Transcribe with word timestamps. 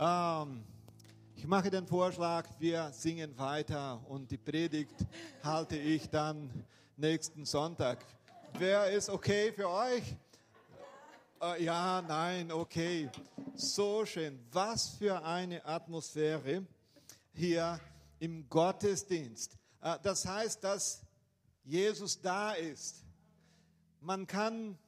Ähm, 0.00 0.62
ich 1.34 1.44
mache 1.44 1.70
den 1.70 1.84
Vorschlag, 1.84 2.48
wir 2.60 2.92
singen 2.92 3.36
weiter 3.36 4.00
und 4.08 4.30
die 4.30 4.38
Predigt 4.38 4.94
halte 5.42 5.76
ich 5.76 6.08
dann 6.08 6.48
nächsten 6.96 7.44
Sonntag. 7.44 8.04
Wer 8.56 8.92
ist 8.92 9.10
okay 9.10 9.52
für 9.52 9.68
euch? 9.68 10.14
Äh, 11.42 11.64
ja, 11.64 12.00
nein, 12.02 12.52
okay. 12.52 13.10
So 13.56 14.06
schön. 14.06 14.38
Was 14.52 14.90
für 14.90 15.20
eine 15.24 15.64
Atmosphäre 15.64 16.64
hier 17.32 17.80
im 18.20 18.48
Gottesdienst. 18.48 19.58
Äh, 19.80 19.98
das 20.04 20.24
heißt, 20.24 20.62
dass 20.62 21.02
Jesus 21.64 22.20
da 22.20 22.52
ist. 22.52 23.04
Man 24.00 24.28
kann 24.28 24.78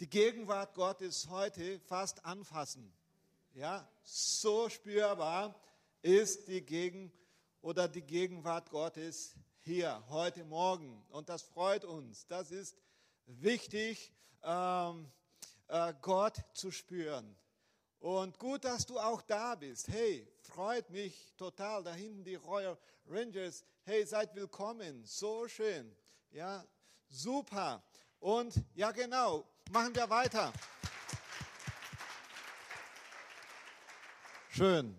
die 0.00 0.10
Gegenwart 0.10 0.74
Gottes 0.74 1.28
heute 1.30 1.78
fast 1.86 2.24
anfassen. 2.24 2.95
Ja, 3.56 3.88
so 4.02 4.68
spürbar 4.68 5.58
ist 6.02 6.46
die 6.46 6.60
Gegen 6.60 7.10
oder 7.62 7.88
die 7.88 8.02
Gegenwart 8.02 8.68
Gottes 8.68 9.34
hier 9.60 10.04
heute 10.10 10.44
Morgen 10.44 11.02
und 11.08 11.30
das 11.30 11.40
freut 11.40 11.86
uns. 11.86 12.26
Das 12.26 12.50
ist 12.50 12.76
wichtig, 13.24 14.12
ähm, 14.42 15.10
äh, 15.68 15.94
Gott 16.02 16.36
zu 16.52 16.70
spüren. 16.70 17.34
Und 17.98 18.38
gut, 18.38 18.62
dass 18.62 18.84
du 18.84 18.98
auch 18.98 19.22
da 19.22 19.54
bist. 19.54 19.88
Hey, 19.88 20.30
freut 20.42 20.90
mich 20.90 21.32
total. 21.38 21.82
Da 21.82 21.94
hinten 21.94 22.24
die 22.24 22.34
Royal 22.34 22.76
Rangers. 23.06 23.64
Hey, 23.84 24.04
seid 24.04 24.34
willkommen. 24.34 25.02
So 25.06 25.48
schön. 25.48 25.96
Ja, 26.30 26.62
super. 27.08 27.82
Und 28.20 28.52
ja, 28.74 28.90
genau. 28.90 29.46
Machen 29.70 29.94
wir 29.94 30.10
weiter. 30.10 30.52
Schön. 34.56 34.98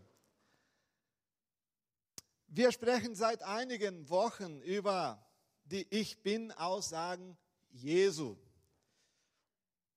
Wir 2.45 2.71
sprechen 2.71 3.15
seit 3.15 3.41
einigen 3.41 4.07
Wochen 4.07 4.61
über 4.61 5.27
die 5.63 5.87
Ich 5.89 6.21
bin-Aussagen 6.21 7.35
Jesu. 7.71 8.37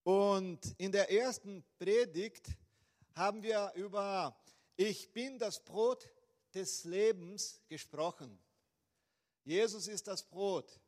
Und 0.02 0.60
in 0.78 0.92
der 0.92 1.12
ersten 1.12 1.62
Predigt 1.78 2.48
haben 3.14 3.42
wir 3.42 3.72
über 3.74 4.34
Ich 4.76 5.12
bin 5.12 5.38
das 5.38 5.62
Brot 5.62 6.08
des 6.54 6.84
Lebens 6.84 7.60
gesprochen. 7.68 8.38
Jesus 9.44 9.88
ist 9.88 10.06
das 10.06 10.22
Brot 10.22 10.80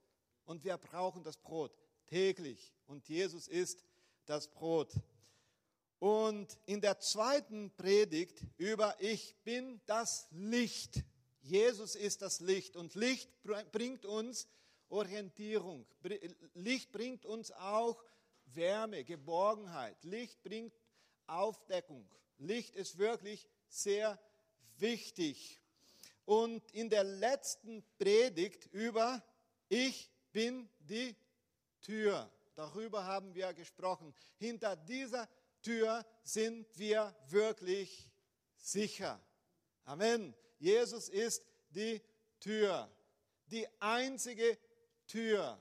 und 0.46 0.64
wir 0.64 0.78
brauchen 0.78 1.22
das 1.22 1.36
Brot 1.36 1.76
täglich 2.06 2.72
und 2.86 3.06
Jesus 3.06 3.48
ist 3.48 3.84
das 4.24 4.48
Brot. 4.48 4.94
Und 6.02 6.58
in 6.66 6.80
der 6.80 6.98
zweiten 6.98 7.70
Predigt 7.76 8.44
über 8.56 8.96
Ich 8.98 9.36
bin 9.44 9.80
das 9.86 10.26
Licht. 10.32 11.04
Jesus 11.42 11.94
ist 11.94 12.22
das 12.22 12.40
Licht 12.40 12.74
und 12.74 12.96
Licht 12.96 13.30
bringt 13.70 14.04
uns 14.04 14.48
Orientierung. 14.88 15.86
Licht 16.54 16.90
bringt 16.90 17.24
uns 17.24 17.52
auch 17.52 18.02
Wärme, 18.46 19.04
Geborgenheit. 19.04 20.02
Licht 20.02 20.42
bringt 20.42 20.74
Aufdeckung. 21.28 22.04
Licht 22.38 22.74
ist 22.74 22.98
wirklich 22.98 23.48
sehr 23.68 24.18
wichtig. 24.78 25.60
Und 26.24 26.68
in 26.72 26.90
der 26.90 27.04
letzten 27.04 27.84
Predigt 27.96 28.66
über 28.72 29.22
Ich 29.68 30.10
bin 30.32 30.68
die 30.80 31.14
Tür, 31.80 32.28
darüber 32.56 33.04
haben 33.04 33.36
wir 33.36 33.54
gesprochen. 33.54 34.12
Hinter 34.40 34.74
dieser 34.74 35.28
Tür 35.28 35.41
sind 36.22 36.66
wir 36.78 37.14
wirklich 37.28 38.10
sicher. 38.56 39.20
Amen. 39.84 40.34
Jesus 40.58 41.08
ist 41.08 41.44
die 41.70 42.00
Tür, 42.40 42.90
die 43.46 43.66
einzige 43.80 44.58
Tür. 45.06 45.58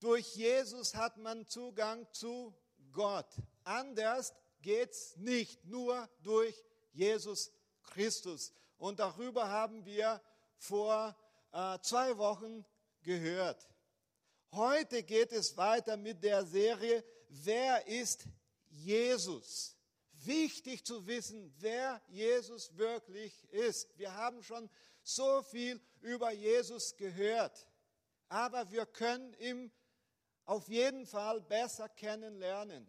Durch 0.00 0.34
Jesus 0.36 0.94
hat 0.94 1.16
man 1.16 1.46
Zugang 1.48 2.06
zu 2.12 2.54
Gott. 2.92 3.28
Anders 3.64 4.34
geht 4.60 4.90
es 4.90 5.16
nicht, 5.16 5.64
nur 5.64 6.08
durch 6.22 6.64
Jesus 6.92 7.52
Christus. 7.82 8.52
Und 8.78 9.00
darüber 9.00 9.48
haben 9.48 9.84
wir 9.84 10.20
vor 10.56 11.16
äh, 11.52 11.78
zwei 11.80 12.16
Wochen 12.18 12.64
gehört. 13.02 13.68
Heute 14.52 15.02
geht 15.02 15.32
es 15.32 15.56
weiter 15.56 15.96
mit 15.96 16.22
der 16.22 16.44
Serie 16.44 17.04
Wer 17.42 17.86
ist 17.88 18.26
Jesus? 18.74 19.76
Wichtig 20.12 20.84
zu 20.84 21.06
wissen, 21.06 21.52
wer 21.58 22.00
Jesus 22.08 22.76
wirklich 22.76 23.44
ist. 23.50 23.96
Wir 23.98 24.14
haben 24.14 24.42
schon 24.42 24.70
so 25.02 25.42
viel 25.42 25.80
über 26.00 26.32
Jesus 26.32 26.96
gehört, 26.96 27.68
aber 28.28 28.70
wir 28.70 28.86
können 28.86 29.34
ihn 29.34 29.70
auf 30.44 30.68
jeden 30.68 31.06
Fall 31.06 31.40
besser 31.42 31.88
kennenlernen. 31.88 32.88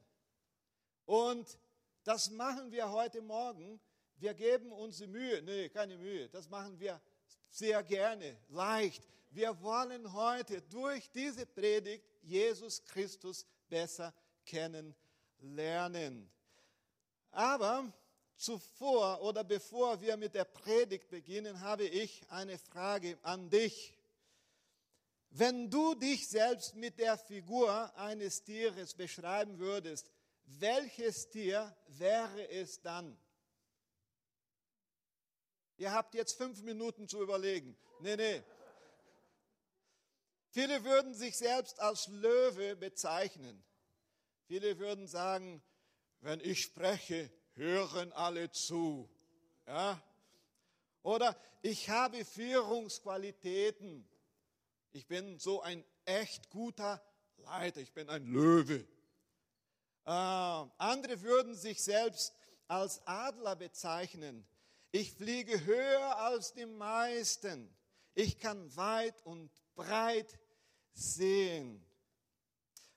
Und 1.05 1.59
das 2.03 2.29
machen 2.29 2.71
wir 2.71 2.89
heute 2.89 3.21
Morgen. 3.21 3.79
Wir 4.17 4.33
geben 4.33 4.71
uns 4.71 4.99
Mühe. 4.99 5.41
Nee, 5.41 5.69
keine 5.69 5.97
Mühe. 5.97 6.29
Das 6.29 6.49
machen 6.49 6.79
wir 6.79 7.01
sehr 7.49 7.83
gerne, 7.83 8.37
leicht. 8.49 9.07
Wir 9.29 9.61
wollen 9.61 10.13
heute 10.13 10.61
durch 10.61 11.11
diese 11.11 11.45
Predigt 11.45 12.05
Jesus 12.21 12.83
Christus 12.85 13.45
besser 13.67 14.13
kennenlernen. 14.45 15.04
Aber 17.31 17.91
zuvor 18.35 19.21
oder 19.21 19.43
bevor 19.43 20.01
wir 20.01 20.17
mit 20.17 20.35
der 20.35 20.45
Predigt 20.45 21.09
beginnen, 21.09 21.61
habe 21.61 21.85
ich 21.85 22.25
eine 22.29 22.57
Frage 22.57 23.17
an 23.21 23.49
dich. 23.49 23.93
Wenn 25.29 25.69
du 25.69 25.95
dich 25.95 26.29
selbst 26.29 26.75
mit 26.75 26.97
der 26.97 27.17
Figur 27.17 27.93
eines 27.97 28.43
Tieres 28.43 28.93
beschreiben 28.93 29.59
würdest, 29.59 30.09
welches 30.45 31.29
Tier 31.29 31.75
wäre 31.87 32.49
es 32.49 32.81
dann? 32.81 33.17
Ihr 35.77 35.91
habt 35.91 36.13
jetzt 36.13 36.37
fünf 36.37 36.61
Minuten 36.61 37.07
zu 37.07 37.21
überlegen. 37.21 37.75
Nee, 37.99 38.15
nee. 38.15 38.43
Viele 40.51 40.85
würden 40.85 41.13
sich 41.13 41.35
selbst 41.35 41.79
als 41.81 42.07
Löwe 42.07 42.77
bezeichnen. 42.77 43.61
Viele 44.47 44.77
würden 44.77 45.07
sagen, 45.07 45.61
wenn 46.21 46.39
ich 46.39 46.61
spreche, 46.61 47.31
hören 47.53 48.11
alle 48.13 48.51
zu. 48.51 49.09
Ja? 49.65 50.01
Oder 51.01 51.35
ich 51.61 51.89
habe 51.89 52.23
Führungsqualitäten. 52.23 54.07
Ich 54.91 55.07
bin 55.07 55.39
so 55.39 55.61
ein 55.61 55.83
echt 56.05 56.49
guter 56.49 57.03
Leiter. 57.37 57.81
Ich 57.81 57.93
bin 57.93 58.09
ein 58.09 58.25
Löwe. 58.25 58.87
Äh, 60.05 60.09
andere 60.09 61.21
würden 61.21 61.55
sich 61.55 61.83
selbst 61.83 62.33
als 62.67 63.05
Adler 63.07 63.55
bezeichnen. 63.55 64.45
Ich 64.91 65.13
fliege 65.13 65.65
höher 65.65 66.17
als 66.17 66.53
die 66.53 66.65
meisten. 66.65 67.75
Ich 68.13 68.39
kann 68.39 68.75
weit 68.75 69.21
und 69.25 69.51
breit 69.75 70.39
sehen. 70.93 71.85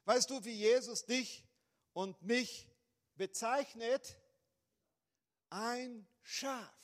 Weißt 0.08 0.30
du, 0.30 0.42
wie 0.42 0.54
Jesus 0.54 1.04
dich 1.04 1.44
und 1.92 2.22
mich 2.22 2.66
bezeichnet? 3.16 4.16
Ein 5.50 6.08
Schaf. 6.22 6.74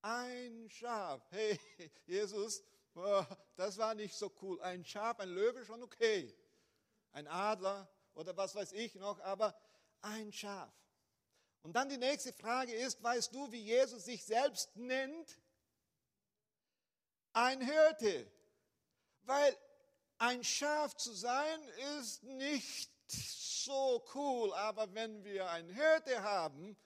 Ein 0.00 0.66
Schaf. 0.70 1.20
Hey, 1.28 1.60
Jesus, 2.06 2.64
das 3.54 3.76
war 3.76 3.94
nicht 3.94 4.14
so 4.14 4.32
cool. 4.40 4.58
Ein 4.62 4.82
Schaf, 4.82 5.20
ein 5.20 5.28
Löwe 5.28 5.62
schon 5.66 5.82
okay. 5.82 6.34
Ein 7.12 7.26
Adler 7.26 7.86
oder 8.14 8.34
was 8.34 8.54
weiß 8.54 8.72
ich 8.72 8.94
noch, 8.94 9.20
aber 9.20 9.54
ein 10.00 10.32
Schaf. 10.32 10.72
Und 11.60 11.74
dann 11.74 11.90
die 11.90 11.98
nächste 11.98 12.32
Frage 12.32 12.72
ist, 12.72 13.02
weißt 13.02 13.34
du, 13.34 13.52
wie 13.52 13.60
Jesus 13.60 14.06
sich 14.06 14.24
selbst 14.24 14.74
nennt? 14.74 15.38
Ein 17.34 17.60
Hirte. 17.60 18.32
Weil 19.24 19.54
ein 20.18 20.42
Schaf 20.44 20.96
zu 20.96 21.12
sein 21.12 21.62
ist 22.00 22.22
nicht 22.22 22.90
so 23.08 24.04
cool, 24.14 24.52
aber 24.54 24.92
wenn 24.94 25.24
wir 25.24 25.50
einen 25.50 25.68
Hirte 25.68 26.22
haben, 26.22 26.76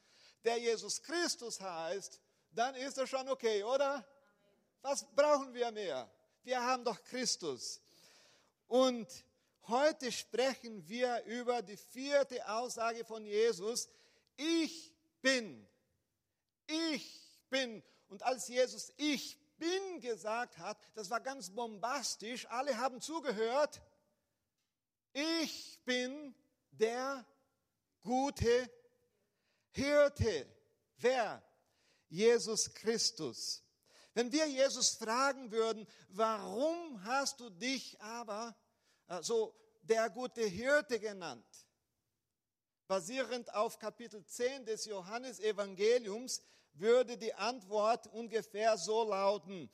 der 0.45 0.59
Jesus 0.59 1.03
Christus 1.03 1.61
heißt, 1.61 2.21
dann 2.53 2.75
ist 2.75 2.97
das 2.97 3.09
schon 3.09 3.29
okay, 3.29 3.63
oder? 3.63 4.05
Was 4.83 5.05
brauchen 5.15 5.53
wir 5.55 5.71
mehr? 5.71 6.11
Wir 6.43 6.61
haben 6.63 6.85
doch 6.85 7.03
Christus. 7.05 7.81
Und 8.67 9.07
heute 9.69 10.11
sprechen 10.11 10.89
wir 10.89 11.23
über 11.25 11.63
die 11.63 11.77
vierte 11.77 12.49
Aussage 12.49 13.05
von 13.05 13.25
Jesus. 13.27 13.89
Ich 14.37 14.95
bin. 15.21 15.69
Ich 16.67 17.21
bin. 17.51 17.83
Und 18.09 18.23
als 18.23 18.49
Jesus 18.49 18.93
ich 18.97 19.39
bin 19.61 20.01
gesagt 20.01 20.59
hat, 20.59 20.79
das 20.95 21.11
war 21.11 21.21
ganz 21.21 21.51
bombastisch. 21.51 22.47
Alle 22.47 22.77
haben 22.77 23.01
zugehört. 23.01 23.81
Ich 25.13 25.79
bin 25.85 26.35
der 26.73 27.25
gute 28.03 28.71
Hirte. 29.71 30.47
Wer? 30.97 31.43
Jesus 32.09 32.75
Christus. 32.75 33.63
Wenn 34.15 34.33
wir 34.33 34.47
Jesus 34.49 34.91
fragen 34.97 35.53
würden, 35.53 35.87
warum 36.09 37.05
hast 37.05 37.39
du 37.39 37.51
dich 37.51 38.01
aber 38.01 38.57
äh, 39.07 39.23
so 39.23 39.55
der 39.83 40.11
gute 40.11 40.43
Hirte 40.43 40.99
genannt? 40.99 41.47
Basierend 42.89 43.55
auf 43.55 43.79
Kapitel 43.79 44.25
10 44.25 44.65
des 44.65 44.87
Johannesevangeliums 44.87 46.43
würde 46.81 47.17
die 47.17 47.35
Antwort 47.35 48.07
ungefähr 48.09 48.77
so 48.77 49.05
lauten, 49.05 49.71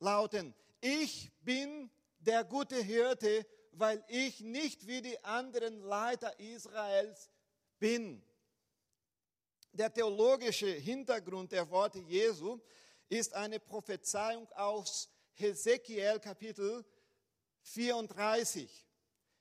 lauten, 0.00 0.54
ich 0.80 1.30
bin 1.42 1.90
der 2.18 2.44
gute 2.44 2.76
Hirte, 2.76 3.46
weil 3.72 4.02
ich 4.08 4.40
nicht 4.40 4.86
wie 4.86 5.02
die 5.02 5.22
anderen 5.22 5.80
Leiter 5.82 6.38
Israels 6.40 7.30
bin. 7.78 8.22
Der 9.72 9.92
theologische 9.92 10.68
Hintergrund 10.68 11.52
der 11.52 11.68
Worte 11.70 11.98
Jesu 11.98 12.58
ist 13.08 13.34
eine 13.34 13.60
Prophezeiung 13.60 14.50
aus 14.52 15.10
Hesekiel 15.34 16.18
Kapitel 16.18 16.84
34. 17.60 18.86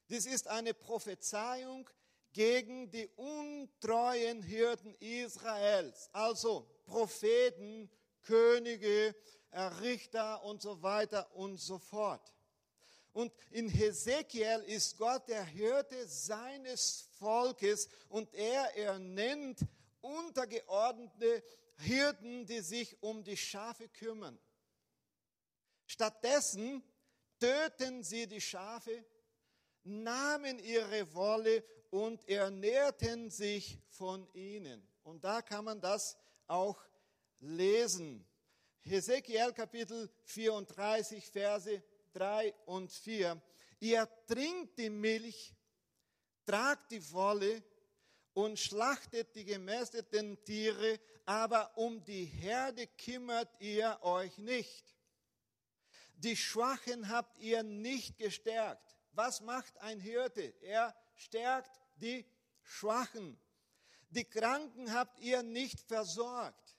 Dies 0.10 0.26
ist 0.26 0.48
eine 0.48 0.74
Prophezeiung 0.74 1.90
gegen 2.34 2.92
die 2.92 3.08
untreuen 3.16 4.44
Hirten 4.44 4.94
Israels, 5.00 6.10
also 6.12 6.70
Propheten, 6.86 7.90
Könige, 8.22 9.16
Richter 9.82 10.44
und 10.44 10.62
so 10.62 10.82
weiter 10.82 11.34
und 11.36 11.58
so 11.58 11.78
fort. 11.78 12.34
Und 13.14 13.32
in 13.52 13.70
Hesekiel 13.70 14.64
ist 14.68 14.98
Gott 14.98 15.30
der 15.30 15.46
Hirte 15.46 16.06
seines 16.08 17.08
Volkes 17.18 17.88
und 18.10 18.34
er 18.34 18.76
ernennt 18.76 19.60
untergeordnete 20.02 21.42
Hirten, 21.78 22.46
die 22.46 22.60
sich 22.60 23.02
um 23.02 23.24
die 23.24 23.38
Schafe 23.38 23.88
kümmern. 23.88 24.38
Stattdessen 25.88 26.84
töten 27.40 28.04
sie 28.04 28.28
die 28.28 28.42
Schafe, 28.42 29.06
nahmen 29.84 30.60
ihre 30.60 31.14
Wolle 31.14 31.64
und 31.92 32.28
ernährten 32.28 33.30
sich 33.30 33.80
von 33.88 34.28
ihnen. 34.34 34.86
Und 35.04 35.24
da 35.24 35.42
kann 35.42 35.64
man 35.64 35.80
das 35.80 36.18
auch 36.48 36.82
lesen. 37.40 38.26
Hesekiel 38.82 39.52
Kapitel 39.54 40.10
34, 40.26 41.26
Verse 41.30 41.84
3 42.14 42.54
und 42.66 42.92
4. 42.92 43.42
Ihr 43.80 44.08
trinkt 44.28 44.78
die 44.78 44.90
Milch, 44.90 45.56
tragt 46.46 46.92
die 46.92 47.12
Wolle 47.12 47.64
und 48.34 48.60
schlachtet 48.60 49.36
die 49.36 49.46
gemästeten 49.46 50.44
Tiere, 50.44 51.00
aber 51.26 51.76
um 51.78 52.04
die 52.04 52.26
Herde 52.26 52.88
kümmert 52.88 53.50
ihr 53.60 53.98
euch 54.02 54.38
nicht. 54.38 54.96
Die 56.18 56.36
Schwachen 56.36 57.10
habt 57.10 57.38
ihr 57.40 57.64
nicht 57.64 58.18
gestärkt. 58.18 58.96
Was 59.12 59.42
macht 59.42 59.78
ein 59.80 60.00
Hirte? 60.00 60.54
Er 60.62 60.96
stärkt 61.16 61.82
die 61.96 62.26
Schwachen. 62.62 63.40
Die 64.16 64.24
Kranken 64.24 64.94
habt 64.94 65.20
ihr 65.20 65.44
nicht 65.44 65.82
versorgt 65.82 66.78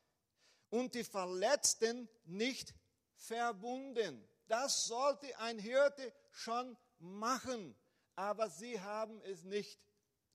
und 0.71 0.95
die 0.95 1.05
Verletzten 1.05 2.09
nicht 2.25 2.75
verbunden. 3.15 4.27
Das 4.49 4.87
sollte 4.87 5.39
ein 5.39 5.59
Hirte 5.59 6.15
schon 6.31 6.79
machen, 6.99 7.77
aber 8.15 8.49
sie 8.49 8.81
haben 8.81 9.21
es 9.21 9.43
nicht 9.43 9.79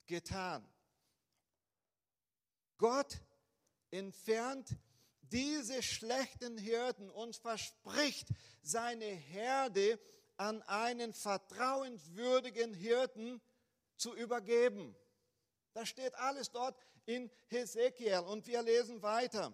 getan. 0.06 0.64
Gott 2.78 3.20
entfernt 3.90 4.70
diese 5.22 5.82
schlechten 5.82 6.60
Hirten 6.60 7.10
und 7.10 7.36
verspricht 7.36 8.28
seine 8.62 9.06
Herde 9.06 10.00
an 10.38 10.62
einen 10.64 11.14
vertrauenswürdigen 11.14 12.76
Hirten 12.76 13.42
zu 13.98 14.14
übergeben. 14.16 14.96
Das 15.74 15.88
steht 15.90 16.14
alles 16.16 16.52
dort 16.52 16.76
in 17.06 17.30
Hesekiel 17.48 18.20
und 18.20 18.46
wir 18.48 18.62
lesen 18.62 19.02
weiter 19.02 19.54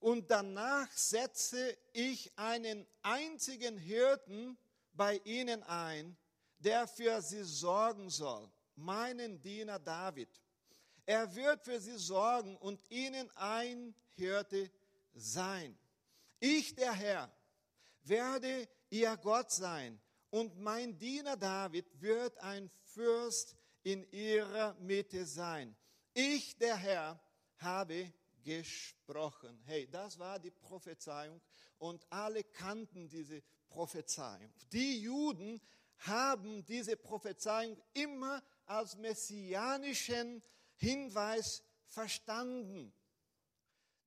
und 0.00 0.30
danach 0.30 0.90
setze 0.92 1.76
ich 1.92 2.30
einen 2.36 2.86
einzigen 3.02 3.76
Hirten 3.76 4.56
bei 4.92 5.20
ihnen 5.24 5.62
ein, 5.64 6.16
der 6.58 6.86
für 6.86 7.20
sie 7.22 7.42
sorgen 7.42 8.10
soll, 8.10 8.48
meinen 8.76 9.40
Diener 9.40 9.78
David. 9.78 10.28
Er 11.06 11.34
wird 11.34 11.64
für 11.64 11.80
sie 11.80 11.96
sorgen 11.96 12.56
und 12.56 12.80
ihnen 12.90 13.30
ein 13.36 13.94
Hirte 14.14 14.70
sein. 15.14 15.76
Ich, 16.38 16.74
der 16.74 16.92
Herr, 16.92 17.32
werde 18.02 18.68
ihr 18.90 19.16
Gott 19.16 19.50
sein 19.50 20.00
und 20.30 20.58
mein 20.60 20.96
Diener 20.98 21.36
David 21.36 21.86
wird 22.00 22.36
ein 22.38 22.70
Fürst 22.82 23.56
in 23.82 24.04
ihrer 24.12 24.74
Mitte 24.74 25.24
sein. 25.24 25.74
Ich, 26.14 26.56
der 26.58 26.76
Herr, 26.76 27.20
habe 27.58 28.12
gesprochen. 28.44 29.60
Hey, 29.66 29.88
das 29.90 30.18
war 30.18 30.38
die 30.38 30.50
Prophezeiung 30.50 31.40
und 31.78 32.06
alle 32.10 32.44
kannten 32.44 33.08
diese 33.08 33.42
Prophezeiung. 33.68 34.52
Die 34.72 35.00
Juden 35.02 35.60
haben 35.98 36.64
diese 36.64 36.96
Prophezeiung 36.96 37.76
immer 37.92 38.42
als 38.66 38.96
messianischen 38.96 40.42
Hinweis 40.76 41.62
verstanden. 41.86 42.92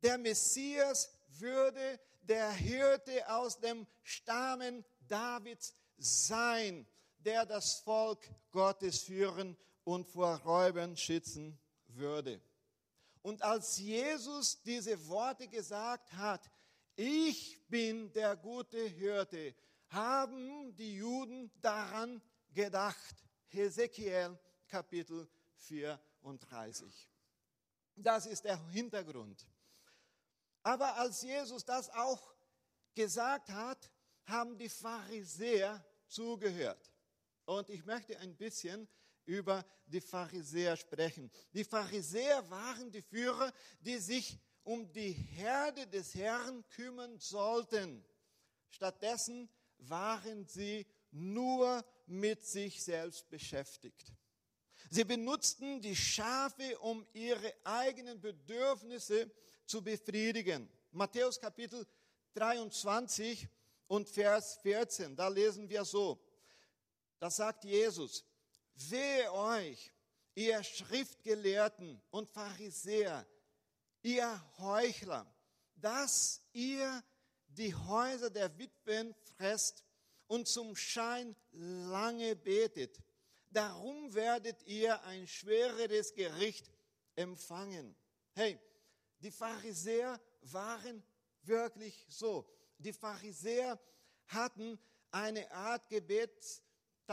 Der 0.02 0.18
Messias 0.18 1.12
würde 1.28 2.00
der 2.22 2.52
Hirte 2.52 3.30
aus 3.30 3.60
dem 3.60 3.86
Stamen 4.04 4.86
Davids 5.08 5.74
sein, 5.98 6.88
der 7.20 7.46
das 7.46 7.82
Volk 7.84 8.28
Gottes 8.52 9.02
führen 9.04 9.58
und 9.84 10.08
vor 10.08 10.38
Räubern 10.38 10.98
schützen 10.98 11.61
würde. 11.96 12.42
Und 13.22 13.42
als 13.42 13.78
Jesus 13.78 14.62
diese 14.62 15.08
Worte 15.08 15.48
gesagt 15.48 16.12
hat, 16.14 16.50
ich 16.96 17.60
bin 17.68 18.12
der 18.14 18.36
gute 18.36 18.80
Hirte, 18.88 19.56
haben 19.90 20.76
die 20.76 20.96
Juden 20.96 21.52
daran 21.62 22.22
gedacht. 22.54 23.16
Hesekiel 23.48 24.38
Kapitel 24.68 25.28
34. 25.58 27.10
Das 27.96 28.26
ist 28.26 28.44
der 28.46 28.58
Hintergrund. 28.70 29.46
Aber 30.64 30.96
als 30.96 31.22
Jesus 31.22 31.66
das 31.66 31.90
auch 31.90 32.34
gesagt 32.96 33.50
hat, 33.50 33.92
haben 34.26 34.58
die 34.58 34.70
Pharisäer 34.70 35.84
zugehört. 36.08 36.92
Und 37.46 37.70
ich 37.70 37.84
möchte 37.86 38.18
ein 38.20 38.36
bisschen 38.36 38.88
über 39.26 39.66
die 39.86 40.02
Pharisäer 40.02 40.78
sprechen. 40.78 41.30
Die 41.54 41.64
Pharisäer 41.64 42.50
waren 42.50 42.92
die 42.92 43.02
Führer, 43.02 43.52
die 43.80 43.98
sich 43.98 44.40
um 44.64 44.92
die 44.92 45.12
Herde 45.12 45.88
des 45.88 46.16
Herrn 46.16 46.64
kümmern 46.70 47.18
sollten. 47.20 48.04
Stattdessen 48.70 49.50
waren 49.78 50.46
sie 50.46 50.86
nur 51.12 51.84
mit 52.06 52.46
sich 52.46 52.84
selbst 52.84 53.30
beschäftigt. 53.30 54.14
Sie 54.90 55.04
benutzten 55.04 55.82
die 55.82 55.96
Schafe, 55.96 56.78
um 56.80 57.06
ihre 57.14 57.54
eigenen 57.64 58.20
Bedürfnisse 58.20 59.32
zu 59.66 59.82
befriedigen. 59.82 60.70
Matthäus 60.92 61.40
Kapitel 61.40 61.88
23 62.34 63.48
und 63.88 64.10
Vers 64.10 64.58
14, 64.62 65.16
da 65.16 65.28
lesen 65.28 65.70
wir 65.70 65.86
so. 65.86 66.20
Da 67.20 67.30
sagt 67.30 67.64
Jesus, 67.64 68.26
Wehe 68.90 69.32
euch, 69.34 69.92
ihr 70.36 70.64
Schriftgelehrten 70.64 72.02
und 72.10 72.30
Pharisäer, 72.30 73.28
ihr 74.02 74.44
Heuchler, 74.58 75.26
dass 75.76 76.42
ihr 76.54 77.04
die 77.48 77.76
Häuser 77.76 78.30
der 78.30 78.58
Witwen 78.58 79.14
fresst 79.36 79.84
und 80.28 80.48
zum 80.48 80.76
Schein 80.76 81.36
lange 81.52 82.36
betet. 82.36 82.98
Darum 83.50 84.14
werdet 84.14 84.64
ihr 84.64 85.04
ein 85.04 85.28
schwereres 85.28 86.14
Gericht 86.14 86.72
empfangen. 87.16 87.96
Hey, 88.34 88.58
die 89.20 89.32
Pharisäer 89.32 90.20
waren 90.42 91.04
wirklich 91.44 92.06
so. 92.08 92.50
Die 92.78 92.94
Pharisäer 92.94 93.80
hatten 94.28 94.80
eine 95.12 95.52
Art 95.52 95.90
Gebets, 95.90 96.64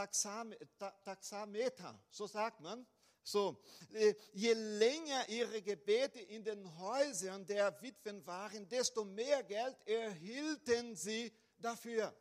Taxameter, 0.06 2.00
so 2.10 2.26
sagt 2.26 2.60
man. 2.60 2.86
So, 3.22 3.62
äh, 3.92 4.14
je 4.32 4.54
länger 4.54 5.28
ihre 5.28 5.60
Gebete 5.60 6.20
in 6.20 6.42
den 6.42 6.78
Häusern 6.78 7.44
der 7.44 7.78
Witwen 7.82 8.26
waren, 8.26 8.66
desto 8.68 9.04
mehr 9.04 9.42
Geld 9.42 9.76
erhielten 9.86 10.96
sie 10.96 11.30
dafür. 11.58 12.14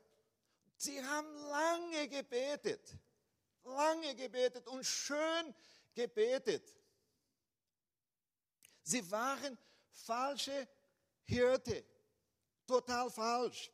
Sie 0.75 1.01
haben 1.01 1.34
lange 1.50 2.10
gebetet, 2.10 2.93
lange 3.63 4.15
gebetet 4.15 4.67
und 4.67 4.86
schön 4.86 5.55
gebetet. 5.93 6.75
Sie 8.84 9.10
waren 9.10 9.57
falsche 9.91 10.67
Hirte. 11.24 11.86
Total 12.65 13.10
falsch. 13.10 13.72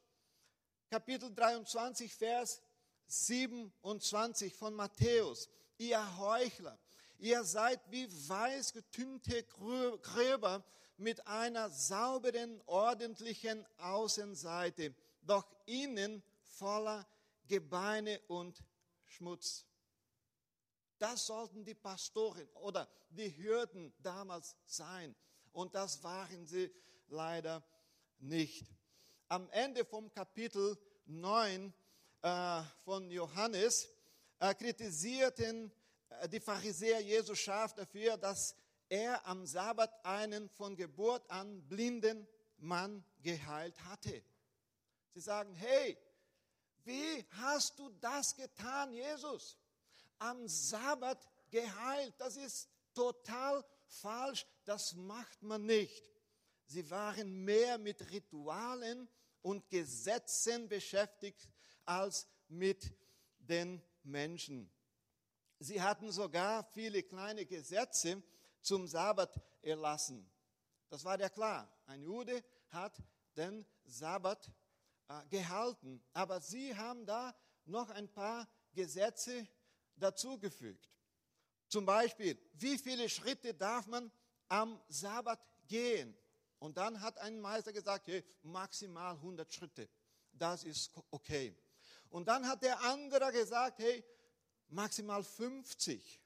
Kapitel 0.87 1.33
23, 1.33 2.13
Vers 2.13 2.61
27 3.07 4.53
von 4.53 4.73
Matthäus. 4.73 5.49
Ihr 5.77 6.17
Heuchler, 6.17 6.77
ihr 7.19 7.43
seid 7.43 7.79
wie 7.91 8.07
weiß 8.29 8.73
getünte 8.73 9.43
Gräber 9.43 10.63
mit 10.97 11.25
einer 11.27 11.69
sauberen, 11.69 12.61
ordentlichen 12.65 13.65
Außenseite, 13.77 14.95
doch 15.21 15.45
innen 15.65 16.23
voller 16.41 17.05
Gebeine 17.47 18.19
und 18.27 18.63
Schmutz. 19.05 19.65
Das 20.97 21.25
sollten 21.25 21.65
die 21.65 21.75
Pastoren 21.75 22.47
oder 22.53 22.87
die 23.09 23.35
Hürden 23.37 23.93
damals 23.99 24.55
sein. 24.65 25.15
Und 25.51 25.75
das 25.75 26.03
waren 26.03 26.45
sie 26.45 26.71
leider 27.07 27.63
nicht. 28.19 28.65
Am 29.27 29.49
Ende 29.49 29.85
vom 29.85 30.11
Kapitel 30.11 30.77
9 31.05 31.73
äh, 32.23 32.63
von 32.83 33.11
Johannes 33.11 33.89
äh, 34.39 34.53
kritisierten 34.55 35.71
äh, 36.09 36.29
die 36.29 36.39
Pharisäer 36.39 37.01
Jesus 37.01 37.37
scharf 37.37 37.73
dafür, 37.73 38.17
dass 38.17 38.55
er 38.87 39.25
am 39.27 39.45
Sabbat 39.45 40.05
einen 40.05 40.49
von 40.49 40.75
Geburt 40.75 41.29
an 41.29 41.61
blinden 41.67 42.27
Mann 42.57 43.03
geheilt 43.21 43.75
hatte. 43.85 44.23
Sie 45.13 45.19
sagen, 45.19 45.53
hey, 45.55 45.97
wie 46.85 47.25
hast 47.41 47.77
du 47.77 47.89
das 47.99 48.35
getan, 48.35 48.93
Jesus? 48.93 49.57
Am 50.19 50.47
Sabbat 50.47 51.27
geheilt. 51.49 52.13
Das 52.17 52.37
ist 52.37 52.69
total 52.93 53.63
falsch. 53.85 54.45
Das 54.63 54.93
macht 54.93 55.41
man 55.43 55.65
nicht. 55.65 56.09
Sie 56.67 56.89
waren 56.89 57.43
mehr 57.43 57.77
mit 57.77 58.11
Ritualen 58.11 59.09
und 59.41 59.69
Gesetzen 59.69 60.69
beschäftigt 60.69 61.47
als 61.85 62.27
mit 62.47 62.93
den 63.39 63.81
Menschen. 64.03 64.71
Sie 65.59 65.81
hatten 65.81 66.11
sogar 66.11 66.63
viele 66.73 67.03
kleine 67.03 67.45
Gesetze 67.45 68.21
zum 68.61 68.87
Sabbat 68.87 69.39
erlassen. 69.61 70.29
Das 70.89 71.03
war 71.03 71.19
ja 71.19 71.29
klar. 71.29 71.71
Ein 71.85 72.03
Jude 72.03 72.43
hat 72.69 73.01
den 73.35 73.65
Sabbat 73.85 74.51
äh, 75.07 75.25
gehalten. 75.29 76.03
Aber 76.13 76.39
sie 76.41 76.75
haben 76.75 77.05
da 77.05 77.35
noch 77.65 77.89
ein 77.89 78.07
paar 78.09 78.47
Gesetze 78.73 79.47
dazugefügt. 79.95 80.89
Zum 81.67 81.85
Beispiel, 81.85 82.37
wie 82.53 82.77
viele 82.77 83.09
Schritte 83.09 83.53
darf 83.53 83.87
man 83.87 84.11
am 84.47 84.79
Sabbat 84.89 85.39
gehen? 85.67 86.15
Und 86.59 86.77
dann 86.77 87.01
hat 87.01 87.17
ein 87.17 87.39
Meister 87.41 87.73
gesagt, 87.73 88.07
hey, 88.07 88.23
maximal 88.43 89.15
100 89.15 89.51
Schritte. 89.53 89.89
Das 90.31 90.63
ist 90.63 90.91
okay. 91.11 91.55
Und 92.13 92.27
dann 92.27 92.47
hat 92.47 92.61
der 92.61 92.79
andere 92.81 93.31
gesagt, 93.31 93.79
hey, 93.79 94.05
maximal 94.67 95.23
50. 95.23 96.21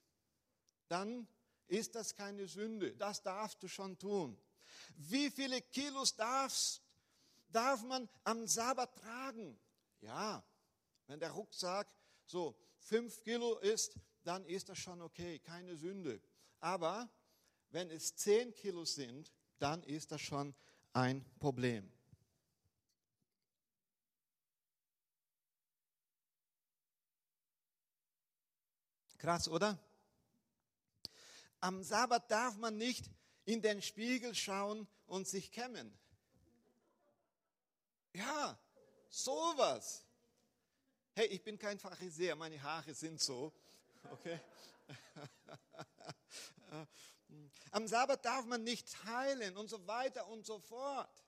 Dann 0.89 1.25
ist 1.67 1.96
das 1.96 2.13
keine 2.13 2.46
Sünde. 2.46 2.94
Das 2.98 3.24
darfst 3.24 3.63
du 3.63 3.70
schon 3.70 3.98
tun. 3.98 4.38
Wie 4.98 5.32
viele 5.32 5.62
Kilos 5.62 6.13
darfst, 6.13 6.82
darf 7.53 7.84
man 7.84 8.10
am 8.25 8.46
Sabbat 8.46 8.98
tragen? 8.98 9.58
Ja, 10.01 10.44
wenn 11.08 11.22
der 11.22 11.32
Rucksack 11.32 11.88
so 12.25 12.60
fünf 12.79 13.24
Kilo 13.24 13.58
ist, 13.60 13.96
dann 14.25 14.44
ist 14.44 14.67
das 14.67 14.79
schon 14.79 15.01
okay, 15.01 15.39
keine 15.39 15.77
Sünde. 15.77 16.22
Aber 16.60 17.10
wenn 17.70 17.89
es 17.91 18.13
zehn 18.13 18.53
Kilo 18.53 18.84
sind, 18.84 19.32
dann 19.58 19.84
ist 19.84 20.12
das 20.12 20.20
schon 20.20 20.53
ein 20.91 21.24
Problem. 21.39 21.89
Krass, 29.17 29.47
oder? 29.47 29.79
Am 31.59 31.83
Sabbat 31.83 32.29
darf 32.29 32.55
man 32.57 32.77
nicht 32.77 33.09
in 33.45 33.62
den 33.62 33.81
Spiegel 33.81 34.36
schauen 34.36 34.88
und 35.07 35.27
sich 35.27 35.51
kämmen. 35.51 35.97
Ja, 38.13 38.59
sowas. 39.09 40.03
Hey, 41.13 41.27
ich 41.27 41.43
bin 41.43 41.57
kein 41.57 41.79
Pharisäer, 41.79 42.36
meine 42.36 42.62
Haare 42.62 42.93
sind 42.93 43.19
so. 43.19 43.51
Okay? 44.12 44.39
Am 47.71 47.88
Sabbat 47.88 48.24
darf 48.24 48.45
man 48.45 48.63
nicht 48.63 49.03
heilen 49.05 49.57
und 49.57 49.67
so 49.67 49.86
weiter 49.88 50.27
und 50.27 50.45
so 50.45 50.59
fort. 50.59 51.24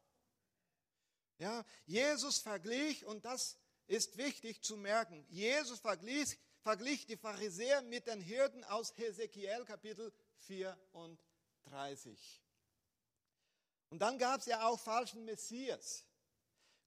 Ja, 1.40 1.66
Jesus 1.86 2.40
verglich, 2.40 3.06
und 3.06 3.26
das 3.26 3.58
ist 3.88 4.18
wichtig 4.18 4.62
zu 4.62 4.78
merken, 4.78 5.26
Jesus 5.30 5.80
verglich, 5.80 6.38
verglich 6.62 7.06
die 7.06 7.18
Pharisäer 7.18 7.82
mit 7.84 8.08
den 8.08 8.22
Hirten 8.22 8.64
aus 8.66 8.94
Hesekiel 8.98 9.66
Kapitel 9.66 10.12
34. 10.40 12.42
Und 13.90 14.00
dann 14.00 14.18
gab 14.18 14.42
es 14.42 14.46
ja 14.46 14.68
auch 14.68 14.80
falschen 14.80 15.26
Messias. 15.26 16.06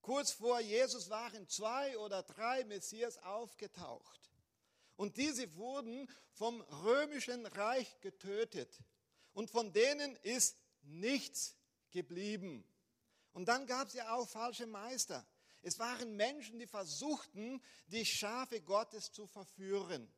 Kurz 0.01 0.33
vor 0.33 0.61
Jesus 0.61 1.11
waren 1.11 1.49
zwei 1.49 1.97
oder 1.99 2.23
drei 2.23 2.65
Messias 2.65 3.19
aufgetaucht. 3.19 4.31
Und 4.97 5.17
diese 5.17 5.55
wurden 5.57 6.09
vom 6.33 6.61
römischen 6.61 7.47
Reich 7.47 8.01
getötet. 8.01 8.83
Und 9.33 9.51
von 9.51 9.73
denen 9.73 10.17
ist 10.17 10.57
nichts 10.83 11.57
geblieben. 11.91 12.65
Und 13.33 13.47
dann 13.47 13.67
gab 13.67 13.89
es 13.89 13.95
ja 13.95 14.15
auch 14.15 14.29
falsche 14.29 14.67
Meister. 14.67 15.27
Es 15.63 15.79
waren 15.79 16.17
Menschen, 16.17 16.59
die 16.59 16.67
versuchten, 16.67 17.63
die 17.87 18.05
Schafe 18.05 18.61
Gottes 18.61 19.13
zu 19.13 19.27
verführen. 19.27 20.13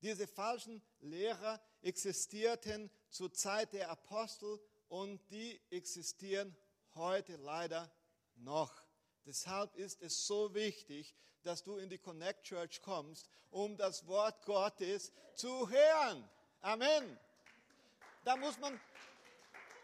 Diese 0.00 0.26
falschen 0.26 0.82
Lehrer 1.00 1.60
existierten 1.82 2.90
zur 3.08 3.32
Zeit 3.32 3.72
der 3.72 3.90
Apostel 3.90 4.58
und 4.88 5.20
die 5.30 5.60
existieren 5.70 6.56
heute 6.94 7.36
leider 7.36 7.90
noch. 8.36 8.72
Deshalb 9.24 9.74
ist 9.76 10.02
es 10.02 10.26
so 10.26 10.54
wichtig, 10.54 11.14
dass 11.42 11.62
du 11.62 11.76
in 11.76 11.88
die 11.88 11.98
Connect 11.98 12.44
Church 12.44 12.80
kommst, 12.82 13.28
um 13.50 13.76
das 13.76 14.06
Wort 14.06 14.44
Gottes 14.44 15.12
zu 15.34 15.68
hören. 15.68 16.28
Amen. 16.60 17.18
Da 18.24 18.36
muss 18.36 18.58
man, 18.58 18.80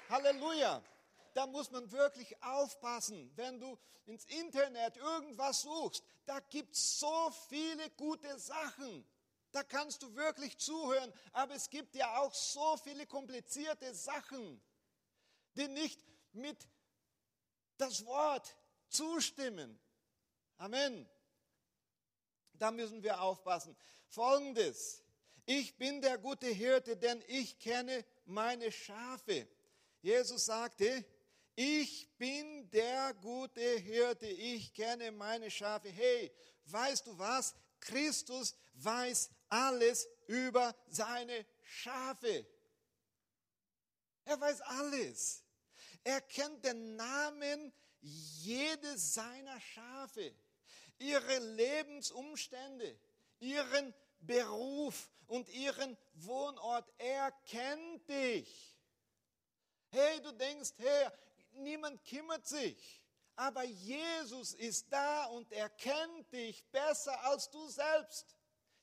Halleluja, 0.09 0.83
da 1.39 1.47
muss 1.47 1.71
man 1.71 1.89
wirklich 1.93 2.43
aufpassen, 2.43 3.31
wenn 3.37 3.61
du 3.61 3.79
ins 4.07 4.25
Internet 4.25 4.97
irgendwas 4.97 5.63
suchst. 5.63 6.03
Da 6.27 6.41
gibt 6.41 6.75
es 6.75 6.99
so 6.99 7.31
viele 7.49 7.91
gute 7.91 8.37
Sachen. 8.41 9.07
Da 9.53 9.63
kannst 9.63 10.03
du 10.03 10.13
wirklich 10.17 10.59
zuhören. 10.59 11.13
Aber 11.33 11.55
es 11.55 11.71
gibt 11.71 11.95
ja 11.95 12.19
auch 12.19 12.35
so 12.35 12.77
viele 12.79 13.07
komplizierte 13.07 13.95
Sachen, 13.95 14.61
die 15.55 15.69
nicht 15.69 16.05
mit 16.33 16.59
das 17.77 18.05
Wort 18.05 18.57
zustimmen. 18.89 19.79
Amen. 20.57 21.09
Da 22.55 22.73
müssen 22.73 23.01
wir 23.05 23.21
aufpassen. 23.23 23.77
Folgendes. 24.09 25.05
Ich 25.47 25.79
bin 25.79 26.01
der 26.03 26.19
gute 26.19 26.49
Hirte, 26.49 26.97
denn 26.97 27.23
ich 27.29 27.61
kenne 27.61 28.05
meine 28.25 28.73
Schafe. 28.73 29.47
Jesus 30.03 30.47
sagte, 30.47 31.05
ich 31.61 32.09
bin 32.19 32.71
der 32.71 33.15
gute 33.15 33.79
Hirte, 33.79 34.29
ich 34.29 34.73
kenne 34.73 35.11
meine 35.11 35.51
Schafe. 35.51 35.89
Hey, 35.89 36.31
weißt 36.67 37.05
du 37.05 37.19
was? 37.19 37.53
Christus 37.81 38.55
weiß 38.75 39.29
alles 39.49 40.09
über 40.29 40.73
seine 40.87 41.45
Schafe. 41.65 42.47
Er 44.25 44.41
weiß 44.41 44.61
alles. 44.61 45.43
Er 46.05 46.21
kennt 46.21 46.65
den 46.65 46.95
Namen 46.95 47.73
jedes 48.03 49.15
seiner 49.15 49.61
Schafe, 49.61 50.33
ihre 51.01 51.39
Lebensumstände, 51.41 52.97
ihren 53.41 53.93
Beruf 54.21 55.11
und 55.27 55.49
ihren 55.49 55.97
Wohnort. 56.15 56.89
Er 56.99 57.33
kennt 57.47 58.09
dich. 58.09 58.77
Hey, 59.89 60.21
du 60.21 60.31
denkst, 60.31 60.75
hey, 60.77 61.09
niemand 61.59 62.05
kümmert 62.05 62.47
sich. 62.47 63.03
Aber 63.37 63.63
Jesus 63.63 64.55
ist 64.55 64.93
da 64.93 65.27
und 65.27 65.53
er 65.53 65.69
kennt 65.71 66.33
dich 66.33 66.65
besser 66.71 67.23
als 67.25 67.49
du 67.51 67.69
selbst. 67.69 68.37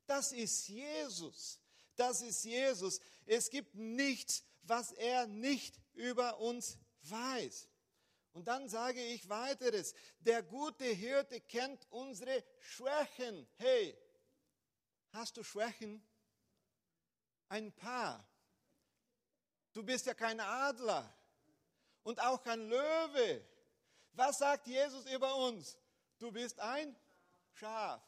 Das 0.06 0.32
ist 0.32 0.68
Jesus. 0.68 1.60
Das 1.96 2.22
ist 2.22 2.44
Jesus. 2.44 3.00
Es 3.26 3.50
gibt 3.50 3.76
nichts, 3.76 4.44
was 4.64 4.92
er 4.94 5.28
nicht 5.28 5.80
über 5.94 6.40
uns 6.40 6.78
weiß. 7.04 7.70
Und 8.34 8.48
dann 8.48 8.68
sage 8.68 9.02
ich 9.02 9.30
weiteres. 9.30 9.94
Der 10.20 10.44
gute 10.44 10.86
Hirte 10.86 11.40
kennt 11.42 11.90
unsere 11.90 12.44
Schwächen. 12.60 13.48
Hey, 13.58 13.98
hast 15.12 15.38
du 15.38 15.44
Schwächen? 15.44 16.06
Ein 17.48 17.72
paar. 17.74 18.28
Du 19.72 19.84
bist 19.84 20.06
ja 20.06 20.14
kein 20.14 20.40
Adler. 20.40 21.15
Und 22.06 22.22
auch 22.22 22.42
kein 22.42 22.70
Löwe. 22.70 23.44
Was 24.14 24.38
sagt 24.38 24.68
Jesus 24.68 25.06
über 25.08 25.36
uns? 25.36 25.78
Du 26.20 26.32
bist 26.32 26.60
ein 26.60 26.96
Schaf. 27.54 28.02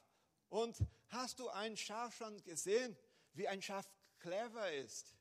Und 0.49 0.77
hast 1.09 1.39
du 1.39 1.49
ein 1.49 1.75
Schaf 1.75 2.15
schon 2.15 2.41
gesehen, 2.43 2.95
wie 3.33 3.47
ein 3.47 3.61
Schaf 3.61 3.89
clever 4.19 4.71
ist? 4.71 5.15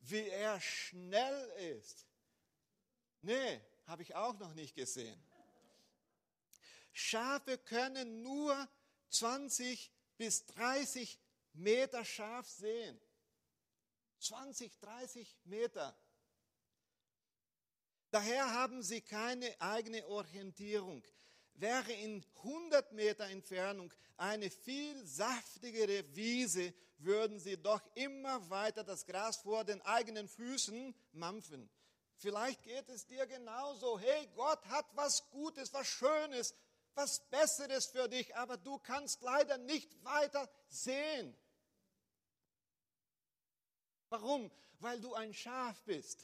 Wie 0.00 0.28
er 0.28 0.60
schnell 0.60 1.76
ist? 1.78 2.06
Nee, 3.20 3.60
habe 3.86 4.02
ich 4.02 4.14
auch 4.14 4.38
noch 4.38 4.54
nicht 4.54 4.74
gesehen. 4.74 5.22
Schafe 6.92 7.58
können 7.58 8.22
nur 8.22 8.68
20 9.10 9.92
bis 10.16 10.46
30 10.46 11.20
Meter 11.52 12.04
scharf 12.04 12.48
sehen. 12.48 12.98
20, 14.20 14.78
30 14.80 15.36
Meter. 15.44 15.96
Daher 18.16 18.50
haben 18.54 18.82
sie 18.82 19.02
keine 19.02 19.54
eigene 19.60 20.06
Orientierung. 20.06 21.04
Wäre 21.52 21.92
in 21.92 22.24
100 22.36 22.90
Meter 22.92 23.24
Entfernung 23.24 23.92
eine 24.16 24.48
viel 24.48 25.04
saftigere 25.04 26.02
Wiese, 26.16 26.72
würden 26.96 27.38
sie 27.38 27.58
doch 27.58 27.82
immer 27.94 28.48
weiter 28.48 28.84
das 28.84 29.04
Gras 29.04 29.36
vor 29.36 29.64
den 29.64 29.82
eigenen 29.82 30.28
Füßen 30.28 30.94
mampfen. 31.12 31.68
Vielleicht 32.14 32.62
geht 32.62 32.88
es 32.88 33.06
dir 33.06 33.26
genauso. 33.26 33.98
Hey, 33.98 34.30
Gott 34.34 34.64
hat 34.64 34.86
was 34.94 35.28
Gutes, 35.28 35.74
was 35.74 35.86
Schönes, 35.86 36.54
was 36.94 37.20
Besseres 37.28 37.84
für 37.84 38.08
dich, 38.08 38.34
aber 38.34 38.56
du 38.56 38.78
kannst 38.78 39.20
leider 39.20 39.58
nicht 39.58 40.02
weiter 40.02 40.48
sehen. 40.70 41.36
Warum? 44.08 44.50
Weil 44.80 45.02
du 45.02 45.12
ein 45.12 45.34
Schaf 45.34 45.82
bist. 45.82 46.22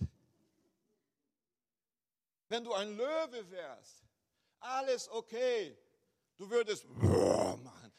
Wenn 2.52 2.64
du 2.64 2.74
ein 2.74 2.94
Löwe 2.98 3.50
wärst, 3.50 4.04
alles 4.60 5.08
okay, 5.08 5.74
du 6.36 6.50
würdest 6.50 6.84
machen, 6.86 7.90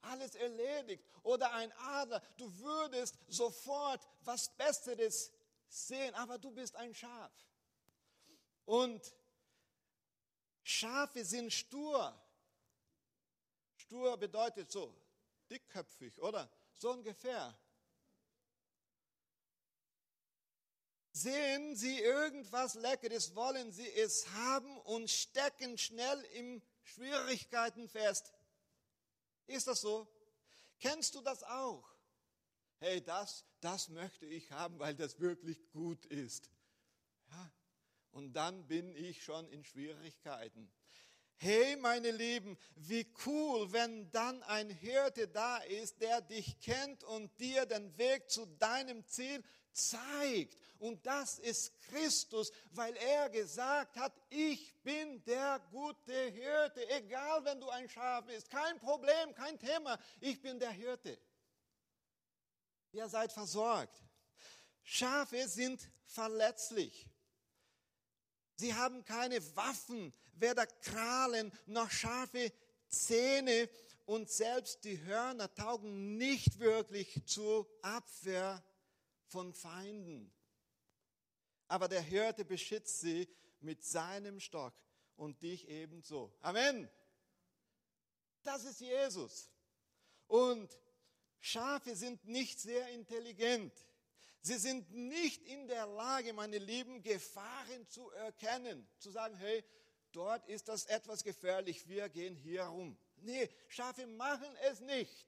alles 0.00 0.34
erledigt. 0.34 1.04
Oder 1.22 1.52
ein 1.52 1.70
Adler, 1.72 2.22
du 2.38 2.50
würdest 2.58 3.18
sofort 3.28 4.00
was 4.22 4.48
Besseres 4.56 5.30
sehen, 5.68 6.14
aber 6.14 6.38
du 6.38 6.50
bist 6.52 6.74
ein 6.74 6.94
Schaf. 6.94 7.30
Und 8.64 9.14
Schafe 10.62 11.22
sind 11.22 11.52
stur. 11.52 12.18
Stur 13.76 14.16
bedeutet 14.16 14.72
so 14.72 14.98
dickköpfig, 15.50 16.18
oder? 16.22 16.50
So 16.78 16.92
ungefähr. 16.92 17.54
Sehen 21.16 21.74
Sie 21.74 21.98
irgendwas 21.98 22.74
Leckeres, 22.74 23.34
wollen 23.34 23.72
Sie 23.72 23.90
es 23.90 24.28
haben 24.32 24.76
und 24.80 25.08
stecken 25.08 25.78
schnell 25.78 26.20
in 26.34 26.60
Schwierigkeiten 26.82 27.88
fest. 27.88 28.34
Ist 29.46 29.66
das 29.66 29.80
so? 29.80 30.06
Kennst 30.78 31.14
du 31.14 31.22
das 31.22 31.42
auch? 31.42 31.88
Hey, 32.80 33.02
das, 33.02 33.46
das 33.62 33.88
möchte 33.88 34.26
ich 34.26 34.52
haben, 34.52 34.78
weil 34.78 34.94
das 34.94 35.18
wirklich 35.18 35.70
gut 35.70 36.04
ist. 36.04 36.50
Ja, 37.30 37.50
und 38.10 38.34
dann 38.34 38.66
bin 38.66 38.94
ich 38.94 39.24
schon 39.24 39.48
in 39.48 39.64
Schwierigkeiten. 39.64 40.70
Hey, 41.36 41.76
meine 41.76 42.10
Lieben, 42.10 42.58
wie 42.74 43.10
cool, 43.24 43.72
wenn 43.72 44.10
dann 44.10 44.42
ein 44.42 44.68
Hirte 44.68 45.28
da 45.28 45.56
ist, 45.58 45.98
der 46.02 46.20
dich 46.20 46.60
kennt 46.60 47.04
und 47.04 47.40
dir 47.40 47.64
den 47.64 47.96
Weg 47.96 48.28
zu 48.28 48.44
deinem 48.44 49.06
Ziel 49.06 49.42
zeigt. 49.76 50.56
Und 50.78 51.06
das 51.06 51.38
ist 51.38 51.72
Christus, 51.88 52.52
weil 52.72 52.94
er 52.96 53.30
gesagt 53.30 53.96
hat, 53.96 54.12
ich 54.28 54.74
bin 54.82 55.22
der 55.24 55.60
gute 55.70 56.12
Hirte. 56.12 56.88
Egal, 56.90 57.44
wenn 57.44 57.60
du 57.60 57.68
ein 57.70 57.88
Schaf 57.88 58.24
bist, 58.26 58.50
kein 58.50 58.78
Problem, 58.78 59.34
kein 59.34 59.58
Thema. 59.58 59.98
Ich 60.20 60.40
bin 60.40 60.58
der 60.58 60.70
Hirte. 60.70 61.18
Ihr 62.92 63.08
seid 63.08 63.32
versorgt. 63.32 64.02
Schafe 64.82 65.48
sind 65.48 65.88
verletzlich. 66.04 67.08
Sie 68.56 68.74
haben 68.74 69.04
keine 69.04 69.40
Waffen, 69.56 70.12
weder 70.34 70.66
Krallen 70.66 71.52
noch 71.66 71.90
scharfe 71.90 72.52
Zähne 72.88 73.68
und 74.06 74.30
selbst 74.30 74.84
die 74.84 75.02
Hörner 75.02 75.52
taugen 75.54 76.16
nicht 76.16 76.58
wirklich 76.58 77.22
zur 77.26 77.68
Abwehr 77.82 78.62
von 79.26 79.52
Feinden. 79.52 80.32
Aber 81.68 81.88
der 81.88 82.02
Hirte 82.02 82.44
beschützt 82.44 83.00
sie 83.00 83.28
mit 83.60 83.84
seinem 83.84 84.40
Stock 84.40 84.74
und 85.16 85.42
dich 85.42 85.68
ebenso. 85.68 86.32
Amen. 86.40 86.88
Das 88.42 88.64
ist 88.64 88.80
Jesus. 88.80 89.50
Und 90.28 90.70
Schafe 91.40 91.96
sind 91.96 92.24
nicht 92.24 92.60
sehr 92.60 92.88
intelligent. 92.88 93.72
Sie 94.40 94.58
sind 94.58 94.92
nicht 94.92 95.42
in 95.42 95.66
der 95.66 95.86
Lage, 95.86 96.32
meine 96.32 96.58
Lieben, 96.58 97.02
Gefahren 97.02 97.88
zu 97.88 98.10
erkennen, 98.10 98.88
zu 98.98 99.10
sagen, 99.10 99.34
hey, 99.36 99.64
dort 100.12 100.46
ist 100.48 100.68
das 100.68 100.86
etwas 100.86 101.24
gefährlich, 101.24 101.88
wir 101.88 102.08
gehen 102.08 102.36
hier 102.36 102.62
rum. 102.62 102.96
Nee, 103.16 103.48
Schafe 103.68 104.06
machen 104.06 104.54
es 104.62 104.80
nicht. 104.80 105.26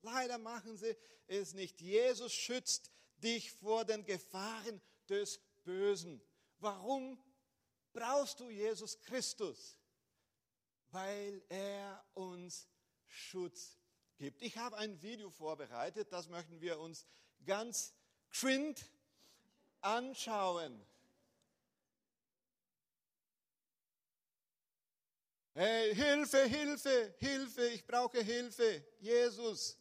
Leider 0.00 0.38
machen 0.38 0.76
sie 0.76 0.96
es 1.26 1.52
nicht. 1.52 1.80
Jesus 1.80 2.32
schützt 2.32 2.90
dich 3.22 3.52
vor 3.52 3.84
den 3.84 4.04
Gefahren 4.04 4.80
des 5.08 5.40
Bösen. 5.64 6.20
Warum 6.58 7.18
brauchst 7.92 8.40
du 8.40 8.50
Jesus 8.50 9.00
Christus? 9.00 9.78
Weil 10.90 11.42
er 11.48 12.04
uns 12.14 12.68
Schutz 13.06 13.78
gibt. 14.16 14.42
Ich 14.42 14.56
habe 14.56 14.76
ein 14.76 15.00
Video 15.02 15.30
vorbereitet, 15.30 16.12
das 16.12 16.28
möchten 16.28 16.60
wir 16.60 16.78
uns 16.78 17.06
ganz 17.44 17.94
geschwind 18.28 18.84
anschauen. 19.80 20.86
Hey, 25.54 25.94
Hilfe, 25.94 26.44
Hilfe, 26.46 27.14
Hilfe, 27.18 27.66
ich 27.68 27.86
brauche 27.86 28.22
Hilfe. 28.22 28.82
Jesus, 29.00 29.76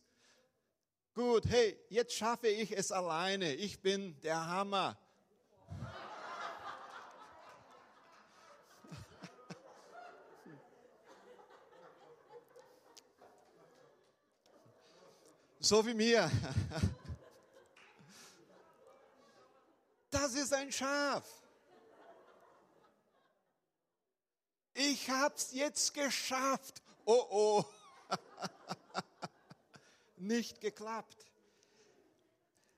Gut, 1.14 1.46
hey, 1.48 1.78
jetzt 1.90 2.14
schaffe 2.14 2.48
ich 2.48 2.72
es 2.72 2.90
alleine. 2.90 3.54
Ich 3.56 3.82
bin 3.82 4.18
der 4.22 4.48
Hammer. 4.48 4.98
So 15.60 15.86
wie 15.86 15.94
mir. 15.94 16.32
Das 20.10 20.34
ist 20.34 20.54
ein 20.54 20.72
Schaf. 20.72 21.24
Ich 24.74 25.10
hab's 25.10 25.52
jetzt 25.52 25.94
geschafft. 25.94 26.82
Oh 27.06 27.28
oh 27.30 27.66
nicht 30.22 30.62
geklappt. 30.62 31.26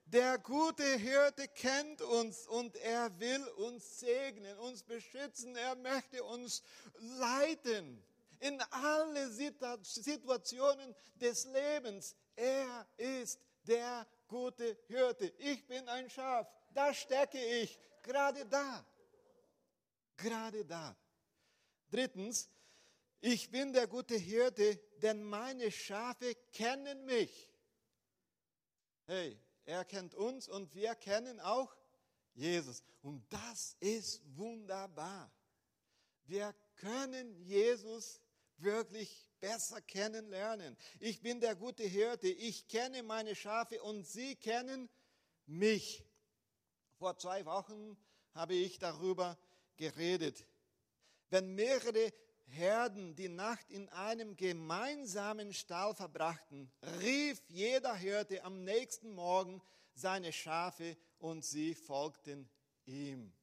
Der 0.05 0.37
gute 0.37 0.83
Hirte 0.83 1.47
kennt 1.47 2.01
uns 2.01 2.47
und 2.47 2.75
er 2.77 3.19
will 3.19 3.43
uns 3.57 3.99
segnen, 3.99 4.57
uns 4.59 4.83
beschützen, 4.83 5.55
er 5.55 5.75
möchte 5.75 6.23
uns 6.23 6.61
leiten 6.99 8.03
in 8.39 8.61
alle 8.71 9.29
Situationen 9.31 10.93
des 11.15 11.45
Lebens. 11.45 12.15
Er 12.35 12.85
ist 12.97 13.39
der 13.65 14.05
gute 14.27 14.77
Hirte. 14.87 15.33
Ich 15.37 15.65
bin 15.65 15.87
ein 15.87 16.09
Schaf, 16.09 16.47
da 16.73 16.93
stecke 16.93 17.43
ich, 17.61 17.79
gerade 18.03 18.45
da. 18.45 18.85
Gerade 20.17 20.63
da. 20.65 20.95
Drittens, 21.89 22.49
ich 23.23 23.49
bin 23.49 23.71
der 23.71 23.87
gute 23.87 24.17
Hirte, 24.17 24.75
denn 25.01 25.23
meine 25.23 25.71
Schafe 25.71 26.35
kennen 26.51 27.05
mich. 27.05 27.49
Hey, 29.05 29.39
er 29.63 29.85
kennt 29.85 30.13
uns 30.13 30.49
und 30.49 30.75
wir 30.75 30.93
kennen 30.95 31.39
auch 31.39 31.73
Jesus. 32.33 32.83
Und 33.01 33.23
das 33.31 33.77
ist 33.79 34.21
wunderbar. 34.35 35.31
Wir 36.25 36.53
können 36.75 37.33
Jesus 37.45 38.19
wirklich 38.57 39.25
besser 39.39 39.81
kennenlernen. 39.81 40.75
Ich 40.99 41.21
bin 41.21 41.39
der 41.39 41.55
gute 41.55 41.83
Hirte, 41.83 42.27
ich 42.27 42.67
kenne 42.67 43.03
meine 43.03 43.35
Schafe 43.35 43.81
und 43.83 44.05
sie 44.05 44.35
kennen 44.35 44.89
mich. 45.45 46.03
Vor 46.97 47.17
zwei 47.17 47.45
Wochen 47.45 47.97
habe 48.33 48.55
ich 48.55 48.79
darüber 48.79 49.37
geredet. 49.77 50.45
Wenn 51.29 51.55
mehrere 51.55 52.11
Herden 52.45 53.15
die 53.15 53.29
Nacht 53.29 53.69
in 53.69 53.89
einem 53.89 54.35
gemeinsamen 54.35 55.53
Stall 55.53 55.95
verbrachten, 55.95 56.71
rief 56.99 57.41
jeder 57.49 57.95
Hirte 57.95 58.43
am 58.43 58.63
nächsten 58.63 59.13
Morgen 59.13 59.61
seine 59.95 60.31
Schafe 60.31 60.97
und 61.19 61.43
sie 61.43 61.73
folgten 61.73 62.49
ihm. 62.85 63.33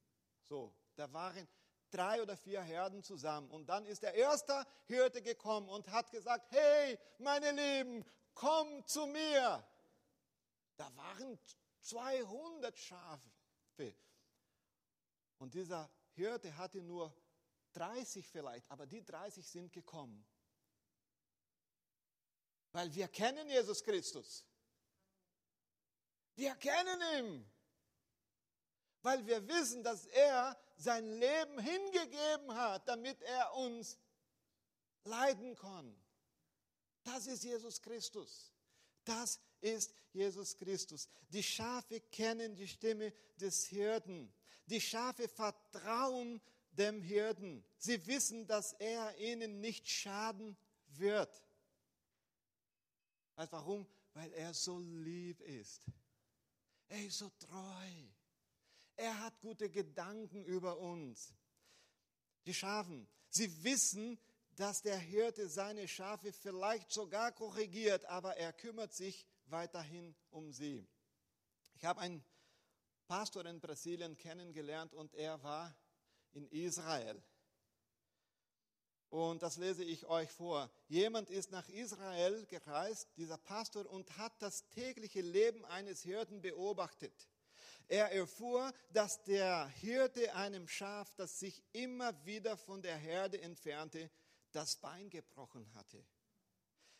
So, 0.48 0.74
Da 0.96 1.12
waren 1.12 1.48
drei 1.90 2.22
oder 2.22 2.36
vier 2.36 2.62
Herden 2.62 3.02
zusammen. 3.02 3.50
Und 3.50 3.68
dann 3.68 3.86
ist 3.86 4.02
der 4.02 4.14
erste 4.14 4.66
Hirte 4.86 5.22
gekommen 5.22 5.68
und 5.68 5.90
hat 5.90 6.10
gesagt, 6.10 6.50
hey, 6.50 6.98
meine 7.18 7.50
Lieben, 7.52 8.04
komm 8.34 8.86
zu 8.86 9.06
mir. 9.06 9.64
Da 10.76 10.96
waren 10.96 11.38
200 11.80 12.76
Schafe. 12.76 13.94
Und 15.38 15.54
dieser 15.54 15.90
Hirte 16.12 16.56
hatte 16.56 16.82
nur 16.82 17.14
30 17.72 18.26
vielleicht, 18.26 18.70
aber 18.70 18.86
die 18.86 19.04
30 19.04 19.46
sind 19.46 19.72
gekommen. 19.72 20.26
Weil 22.72 22.94
wir 22.94 23.08
kennen 23.08 23.48
Jesus 23.48 23.82
Christus. 23.82 24.44
Wir 26.36 26.54
kennen 26.54 27.00
ihn. 27.18 27.50
Weil 29.02 29.26
wir 29.26 29.46
wissen, 29.48 29.82
dass 29.82 30.06
er 30.06 30.58
sein 30.76 31.04
Leben 31.18 31.58
hingegeben 31.58 32.54
hat, 32.54 32.86
damit 32.86 33.20
er 33.22 33.54
uns 33.54 33.98
leiden 35.04 35.54
kann. 35.56 35.94
Das 37.02 37.26
ist 37.26 37.44
Jesus 37.44 37.80
Christus. 37.80 38.52
Das 39.04 39.40
ist 39.60 39.92
Jesus 40.12 40.56
Christus. 40.56 41.08
Die 41.28 41.42
Schafe 41.42 42.00
kennen 42.00 42.54
die 42.54 42.68
Stimme 42.68 43.12
des 43.36 43.66
Hirten. 43.66 44.32
Die 44.66 44.80
Schafe 44.80 45.28
vertrauen 45.28 46.40
dem 46.72 47.02
Hirten. 47.02 47.64
Sie 47.78 48.06
wissen, 48.06 48.46
dass 48.46 48.72
er 48.74 49.16
ihnen 49.18 49.60
nicht 49.60 49.88
schaden 49.88 50.56
wird. 50.88 51.44
Weißt 53.36 53.52
warum? 53.52 53.86
Weil 54.14 54.32
er 54.32 54.54
so 54.54 54.78
lieb 54.78 55.40
ist. 55.40 55.86
Er 56.88 57.06
ist 57.06 57.18
so 57.18 57.30
treu. 57.38 58.08
Er 58.96 59.18
hat 59.20 59.40
gute 59.40 59.70
Gedanken 59.70 60.44
über 60.44 60.78
uns. 60.78 61.32
Die 62.46 62.54
Schafen, 62.54 63.08
sie 63.28 63.64
wissen, 63.64 64.18
dass 64.56 64.82
der 64.82 64.98
Hirte 64.98 65.48
seine 65.48 65.88
Schafe 65.88 66.32
vielleicht 66.32 66.90
sogar 66.90 67.32
korrigiert, 67.32 68.04
aber 68.06 68.36
er 68.36 68.52
kümmert 68.52 68.92
sich 68.92 69.26
weiterhin 69.46 70.14
um 70.30 70.52
sie. 70.52 70.86
Ich 71.76 71.84
habe 71.84 72.00
einen 72.00 72.22
Pastor 73.06 73.46
in 73.46 73.60
Brasilien 73.60 74.16
kennengelernt 74.16 74.92
und 74.92 75.14
er 75.14 75.42
war 75.42 75.74
in 76.32 76.46
Israel. 76.48 77.22
Und 79.10 79.42
das 79.42 79.56
lese 79.56 79.82
ich 79.82 80.06
euch 80.06 80.30
vor. 80.30 80.70
Jemand 80.88 81.30
ist 81.30 81.50
nach 81.50 81.68
Israel 81.68 82.46
gereist, 82.46 83.08
dieser 83.16 83.38
Pastor, 83.38 83.90
und 83.90 84.16
hat 84.18 84.32
das 84.38 84.68
tägliche 84.68 85.20
Leben 85.20 85.64
eines 85.64 86.02
Hirten 86.02 86.40
beobachtet. 86.40 87.28
Er 87.88 88.12
erfuhr, 88.12 88.72
dass 88.92 89.24
der 89.24 89.66
Hirte 89.80 90.32
einem 90.36 90.68
Schaf, 90.68 91.12
das 91.16 91.40
sich 91.40 91.60
immer 91.72 92.24
wieder 92.24 92.56
von 92.56 92.82
der 92.82 92.96
Herde 92.96 93.40
entfernte, 93.40 94.08
das 94.52 94.76
Bein 94.76 95.10
gebrochen 95.10 95.68
hatte. 95.74 96.04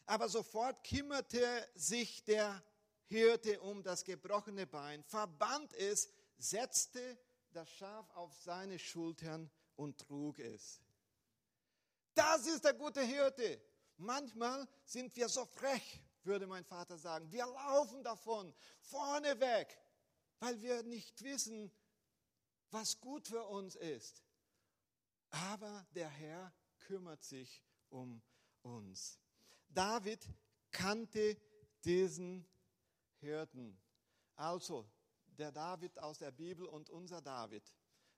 Aber 0.06 0.28
sofort 0.28 0.82
kümmerte 0.82 1.68
sich 1.76 2.24
der 2.24 2.60
Hirte 3.04 3.60
um 3.60 3.84
das 3.84 4.04
gebrochene 4.04 4.66
Bein, 4.66 5.04
verband 5.04 5.72
es, 5.74 6.08
setzte 6.38 7.16
das 7.52 7.70
Schaf 7.70 8.08
auf 8.16 8.32
seine 8.42 8.78
Schultern 8.78 9.50
und 9.76 9.98
trug 9.98 10.38
es. 10.38 10.80
Das 12.14 12.46
ist 12.46 12.64
der 12.64 12.74
gute 12.74 13.02
Hirte. 13.02 13.60
Manchmal 13.96 14.66
sind 14.84 15.14
wir 15.16 15.28
so 15.28 15.44
frech, 15.44 16.02
würde 16.24 16.46
mein 16.46 16.64
Vater 16.64 16.96
sagen. 16.96 17.30
Wir 17.30 17.46
laufen 17.46 18.02
davon, 18.02 18.54
vorne 18.80 19.38
weg, 19.40 19.78
weil 20.38 20.60
wir 20.60 20.82
nicht 20.82 21.22
wissen, 21.22 21.70
was 22.70 22.98
gut 23.00 23.28
für 23.28 23.44
uns 23.44 23.76
ist. 23.76 24.24
Aber 25.30 25.86
der 25.94 26.08
Herr 26.08 26.52
kümmert 26.78 27.22
sich 27.22 27.62
um 27.88 28.22
uns. 28.62 29.18
David 29.68 30.26
kannte 30.70 31.36
diesen 31.84 32.46
Hirten. 33.20 33.78
Also 34.36 34.88
der 35.40 35.52
David 35.52 35.98
aus 35.98 36.18
der 36.18 36.30
Bibel 36.30 36.66
und 36.66 36.90
unser 36.90 37.20
David, 37.20 37.64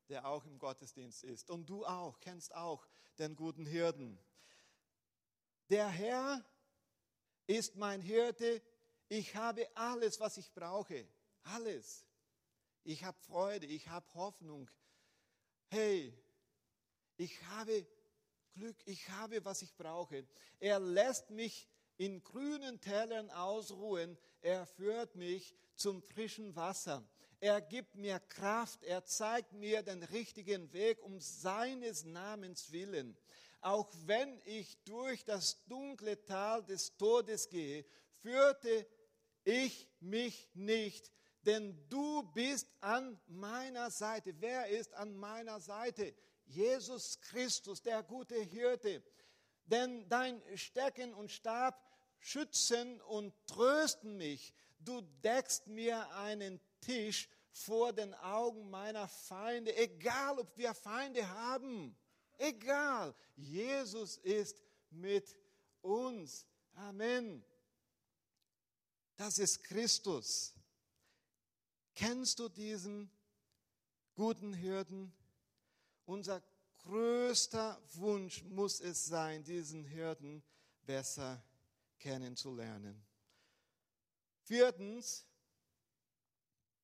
der 0.08 0.26
auch 0.26 0.44
im 0.44 0.58
Gottesdienst 0.58 1.24
ist. 1.24 1.50
Und 1.50 1.70
du 1.70 1.86
auch, 1.86 2.20
kennst 2.20 2.54
auch 2.54 2.86
den 3.18 3.36
guten 3.36 3.64
Hirten. 3.64 4.18
Der 5.70 5.88
Herr 5.88 6.44
ist 7.46 7.76
mein 7.76 8.02
Hirte. 8.02 8.60
Ich 9.08 9.36
habe 9.36 9.68
alles, 9.74 10.20
was 10.20 10.36
ich 10.36 10.52
brauche. 10.52 11.06
Alles. 11.44 12.04
Ich 12.84 13.04
habe 13.04 13.18
Freude, 13.20 13.66
ich 13.66 13.88
habe 13.88 14.12
Hoffnung. 14.14 14.68
Hey, 15.68 16.12
ich 17.16 17.42
habe 17.44 17.86
Glück, 18.54 18.76
ich 18.84 19.08
habe, 19.10 19.44
was 19.44 19.62
ich 19.62 19.74
brauche. 19.76 20.26
Er 20.58 20.80
lässt 20.80 21.30
mich 21.30 21.68
in 21.96 22.22
grünen 22.22 22.80
Tälern 22.80 23.30
ausruhen. 23.30 24.18
Er 24.40 24.66
führt 24.66 25.14
mich 25.14 25.54
zum 25.76 26.02
frischen 26.02 26.54
Wasser. 26.56 27.06
Er 27.42 27.60
gibt 27.60 27.96
mir 27.96 28.20
Kraft. 28.20 28.84
Er 28.84 29.04
zeigt 29.04 29.52
mir 29.52 29.82
den 29.82 30.04
richtigen 30.04 30.72
Weg 30.72 31.02
um 31.02 31.18
seines 31.18 32.04
Namens 32.04 32.70
willen. 32.70 33.16
Auch 33.60 33.92
wenn 34.06 34.40
ich 34.44 34.78
durch 34.84 35.24
das 35.24 35.64
dunkle 35.66 36.24
Tal 36.24 36.62
des 36.62 36.96
Todes 36.96 37.48
gehe, 37.48 37.84
führte 38.20 38.86
ich 39.42 39.88
mich 39.98 40.48
nicht, 40.54 41.10
denn 41.44 41.76
du 41.88 42.22
bist 42.32 42.68
an 42.80 43.20
meiner 43.26 43.90
Seite. 43.90 44.36
Wer 44.38 44.68
ist 44.68 44.94
an 44.94 45.16
meiner 45.16 45.58
Seite? 45.58 46.14
Jesus 46.46 47.20
Christus, 47.22 47.82
der 47.82 48.04
gute 48.04 48.40
Hirte. 48.40 49.02
Denn 49.64 50.08
dein 50.08 50.40
Stecken 50.54 51.12
und 51.12 51.32
Stab 51.32 51.76
schützen 52.20 53.00
und 53.00 53.34
trösten 53.48 54.16
mich. 54.16 54.54
Du 54.78 55.00
deckst 55.24 55.66
mir 55.66 56.08
einen 56.14 56.60
Tisch 56.82 57.28
vor 57.50 57.92
den 57.92 58.12
Augen 58.14 58.68
meiner 58.70 59.08
Feinde, 59.08 59.74
egal 59.76 60.38
ob 60.38 60.56
wir 60.56 60.74
Feinde 60.74 61.26
haben. 61.28 61.96
Egal, 62.38 63.14
Jesus 63.36 64.18
ist 64.18 64.62
mit 64.90 65.36
uns. 65.80 66.46
Amen. 66.74 67.44
Das 69.16 69.38
ist 69.38 69.62
Christus. 69.64 70.54
Kennst 71.94 72.38
du 72.38 72.48
diesen 72.48 73.10
guten 74.14 74.52
Hirten? 74.54 75.12
Unser 76.06 76.42
größter 76.78 77.80
Wunsch 77.94 78.42
muss 78.44 78.80
es 78.80 79.06
sein, 79.06 79.44
diesen 79.44 79.84
Hirten 79.84 80.42
besser 80.84 81.42
kennenzulernen. 81.98 83.00
Viertens, 84.42 85.24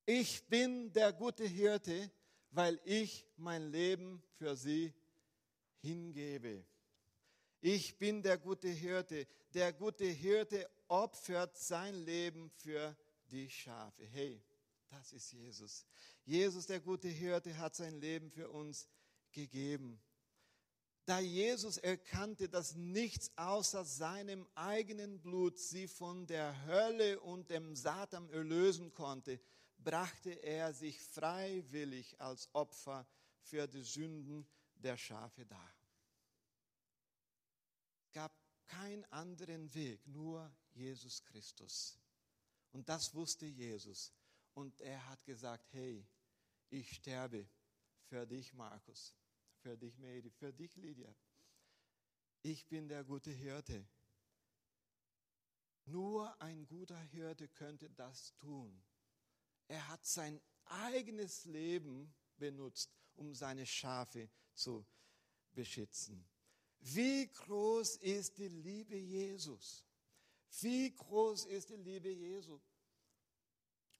ich 0.08 0.42
bin 0.48 0.90
der 0.94 1.12
gute 1.12 1.44
Hirte, 1.44 2.10
weil 2.50 2.80
ich 2.86 3.26
mein 3.36 3.70
Leben 3.70 4.22
für 4.38 4.56
sie 4.56 4.94
hingebe. 5.82 6.64
Ich 7.60 7.98
bin 7.98 8.22
der 8.22 8.38
gute 8.38 8.68
Hirte. 8.68 9.26
Der 9.52 9.70
gute 9.74 10.06
Hirte 10.06 10.66
opfert 10.88 11.58
sein 11.58 11.94
Leben 12.06 12.48
für 12.48 12.96
die 13.30 13.50
Schafe. 13.50 14.06
Hey, 14.06 14.42
das 14.88 15.12
ist 15.12 15.30
Jesus. 15.32 15.84
Jesus, 16.24 16.66
der 16.66 16.80
gute 16.80 17.08
Hirte, 17.08 17.58
hat 17.58 17.76
sein 17.76 18.00
Leben 18.00 18.30
für 18.30 18.48
uns 18.48 18.88
gegeben. 19.30 20.00
Da 21.04 21.20
Jesus 21.20 21.76
erkannte, 21.76 22.48
dass 22.48 22.74
nichts 22.74 23.30
außer 23.36 23.84
seinem 23.84 24.46
eigenen 24.54 25.20
Blut 25.20 25.58
sie 25.58 25.86
von 25.86 26.26
der 26.26 26.64
Hölle 26.64 27.20
und 27.20 27.50
dem 27.50 27.76
Satan 27.76 28.30
erlösen 28.30 28.94
konnte, 28.94 29.38
brachte 29.78 30.30
er 30.30 30.72
sich 30.72 31.00
freiwillig 31.00 32.20
als 32.20 32.48
Opfer 32.54 33.06
für 33.40 33.66
die 33.66 33.82
Sünden 33.82 34.46
der 34.74 34.96
Schafe 34.96 35.46
dar. 35.46 35.74
Es 38.04 38.12
gab 38.12 38.32
keinen 38.66 39.04
anderen 39.06 39.72
Weg, 39.74 40.06
nur 40.06 40.54
Jesus 40.72 41.24
Christus. 41.24 41.98
Und 42.72 42.88
das 42.88 43.14
wusste 43.14 43.46
Jesus. 43.46 44.12
Und 44.54 44.80
er 44.80 45.04
hat 45.08 45.24
gesagt, 45.24 45.72
hey, 45.72 46.06
ich 46.70 46.96
sterbe 46.96 47.48
für 48.08 48.26
dich, 48.26 48.52
Markus, 48.52 49.14
für 49.60 49.76
dich, 49.76 49.96
Mary, 49.98 50.30
für 50.30 50.52
dich, 50.52 50.74
Lydia. 50.76 51.14
Ich 52.42 52.66
bin 52.68 52.88
der 52.88 53.04
gute 53.04 53.30
Hirte. 53.30 53.86
Nur 55.86 56.40
ein 56.40 56.66
guter 56.66 57.00
Hirte 57.00 57.48
könnte 57.48 57.88
das 57.90 58.34
tun. 58.36 58.82
Er 59.68 59.87
hat 59.88 60.04
sein 60.04 60.40
eigenes 60.64 61.44
Leben 61.44 62.12
benutzt, 62.37 62.90
um 63.16 63.35
seine 63.35 63.66
Schafe 63.66 64.28
zu 64.54 64.85
beschützen. 65.52 66.26
Wie 66.81 67.26
groß 67.28 67.96
ist 67.96 68.38
die 68.38 68.48
Liebe 68.48 68.96
Jesus? 68.96 69.85
Wie 70.61 70.94
groß 70.94 71.46
ist 71.46 71.68
die 71.68 71.76
Liebe 71.76 72.09
Jesus? 72.09 72.62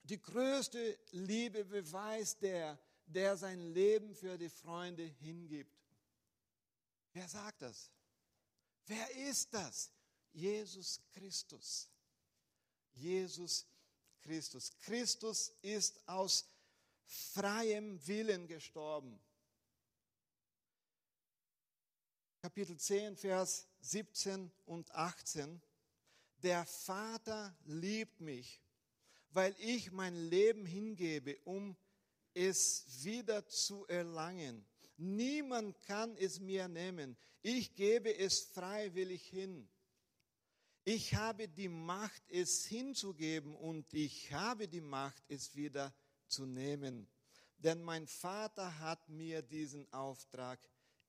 Die 0.04 0.20
größte 0.20 0.98
Liebe 1.11 1.64
beweist 1.64 2.40
der, 2.42 2.78
der 3.04 3.37
sein 3.37 3.61
Leben 3.74 4.14
für 4.14 4.38
die 4.38 4.48
Freunde 4.48 5.04
hingibt. 5.04 5.76
Wer 7.12 7.28
sagt 7.28 7.62
das? 7.62 7.90
Wer 8.87 9.11
ist 9.28 9.52
das? 9.52 9.90
Jesus 10.33 11.00
Christus. 11.12 11.90
Jesus 12.94 13.66
Christus. 14.22 14.72
Christus 14.81 15.52
ist 15.62 16.07
aus 16.07 16.46
freiem 17.04 18.07
Willen 18.07 18.46
gestorben. 18.46 19.18
Kapitel 22.40 22.76
10, 22.76 23.16
Vers 23.16 23.66
17 23.81 24.50
und 24.66 24.94
18. 24.94 25.61
Der 26.42 26.64
Vater 26.66 27.57
liebt 27.64 28.20
mich, 28.20 28.62
weil 29.31 29.54
ich 29.59 29.90
mein 29.90 30.14
Leben 30.14 30.64
hingebe, 30.64 31.38
um 31.44 31.76
es 32.35 32.85
wieder 33.02 33.46
zu 33.48 33.87
erlangen. 33.87 34.64
Niemand 34.96 35.81
kann 35.83 36.16
es 36.16 36.38
mir 36.38 36.68
nehmen. 36.68 37.16
Ich 37.42 37.74
gebe 37.74 38.16
es 38.16 38.40
freiwillig 38.40 39.22
hin. 39.26 39.68
Ich 40.90 41.14
habe 41.14 41.46
die 41.48 41.68
Macht, 41.68 42.22
es 42.31 42.64
hinzugeben 42.64 43.55
und 43.55 43.92
ich 43.92 44.33
habe 44.33 44.66
die 44.66 44.81
Macht, 44.81 45.22
es 45.29 45.55
wieder 45.55 45.92
zu 46.27 46.46
nehmen. 46.46 47.07
Denn 47.59 47.83
mein 47.83 48.07
Vater 48.07 48.79
hat 48.79 49.07
mir 49.07 49.42
diesen 49.42 49.87
Auftrag 49.92 50.59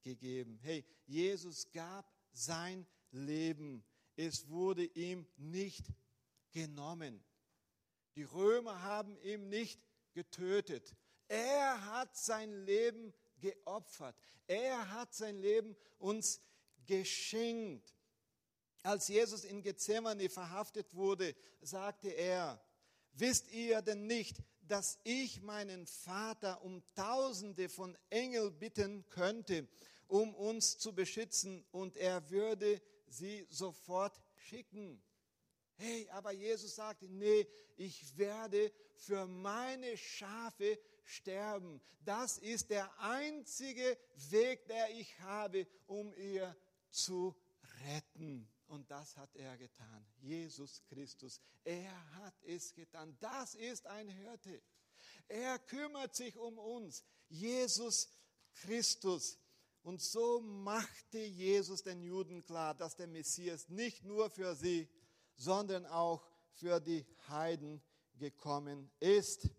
gegeben. 0.02 0.60
Hey, 0.63 0.84
Jesus 1.06 1.72
gab 1.72 2.13
sein 2.34 2.86
Leben. 3.12 3.82
Es 4.18 4.50
wurde 4.50 4.84
ihm 4.84 5.26
nicht 5.38 5.86
genommen. 6.52 7.24
Die 8.18 8.24
Römer 8.24 8.82
haben 8.82 9.18
ihn 9.22 9.48
nicht 9.48 9.80
getötet. 10.12 10.94
Er 11.30 11.86
hat 11.86 12.18
sein 12.18 12.52
Leben 12.65 13.13
geopfert. 13.39 14.18
Er 14.46 14.92
hat 14.92 15.13
sein 15.13 15.39
Leben 15.39 15.74
uns 16.00 16.42
geschenkt. 16.86 17.96
Als 18.84 19.08
Jesus 19.08 19.44
in 19.44 19.62
Gethsemane 19.62 20.30
verhaftet 20.30 20.94
wurde, 20.94 21.36
sagte 21.62 22.10
er, 22.10 22.62
wisst 23.13 23.52
ihr 23.52 23.82
denn 23.82 24.08
nicht, 24.08 24.38
dass 24.62 25.00
ich 25.04 25.42
meinen 25.42 25.86
Vater 25.86 26.62
um 26.63 26.84
Tausende 26.96 27.70
von 27.70 27.98
Engeln 28.10 28.58
bitten 28.58 29.08
könnte, 29.10 29.68
um 30.08 30.34
uns 30.36 30.78
zu 30.78 30.94
beschützen 30.94 31.65
und 31.72 31.98
er 31.98 32.30
würde 32.30 32.82
sie 33.08 33.46
sofort 33.50 34.20
schicken. 34.36 35.02
Hey, 35.76 36.10
aber 36.12 36.32
Jesus 36.32 36.76
sagte, 36.76 37.08
nee, 37.08 37.48
ich 37.78 38.18
werde 38.18 38.72
für 38.96 39.26
meine 39.26 39.98
Schafe 39.98 40.78
sterben. 41.06 41.82
Das 42.04 42.38
ist 42.38 42.70
der 42.70 42.89
einzige 43.00 43.98
Weg, 44.30 44.68
der 44.68 44.89
ich 44.92 45.20
habe, 45.22 45.65
um 45.88 46.13
ihr 46.13 46.56
zu 46.89 47.36
retten. 47.86 48.48
Und 48.69 48.89
das 48.91 49.17
hat 49.17 49.36
er 49.36 49.58
getan. 49.58 50.05
Jesus 50.21 50.84
Christus. 50.84 51.41
Er 51.63 52.13
hat 52.15 52.36
es 52.43 52.73
getan. 52.75 53.17
Das 53.19 53.55
ist 53.55 53.88
ein 53.88 54.08
Hirte. 54.08 54.62
Er 55.27 55.58
kümmert 55.58 56.15
sich 56.15 56.38
um 56.38 56.60
uns. 56.60 57.03
Jesus 57.29 58.10
Christus. 58.53 59.39
Und 59.82 60.01
so 60.01 60.39
machte 60.41 61.17
Jesus 61.17 61.82
den 61.82 62.03
Juden 62.03 62.43
klar, 62.43 62.75
dass 62.75 62.95
der 62.95 63.08
Messias 63.08 63.69
nicht 63.69 64.03
nur 64.03 64.29
für 64.29 64.55
sie, 64.55 64.88
sondern 65.36 65.88
auch 65.88 66.23
für 66.53 66.79
die 66.79 67.08
Heiden 67.27 67.82
gekommen 68.19 68.91
ist. 68.99 69.49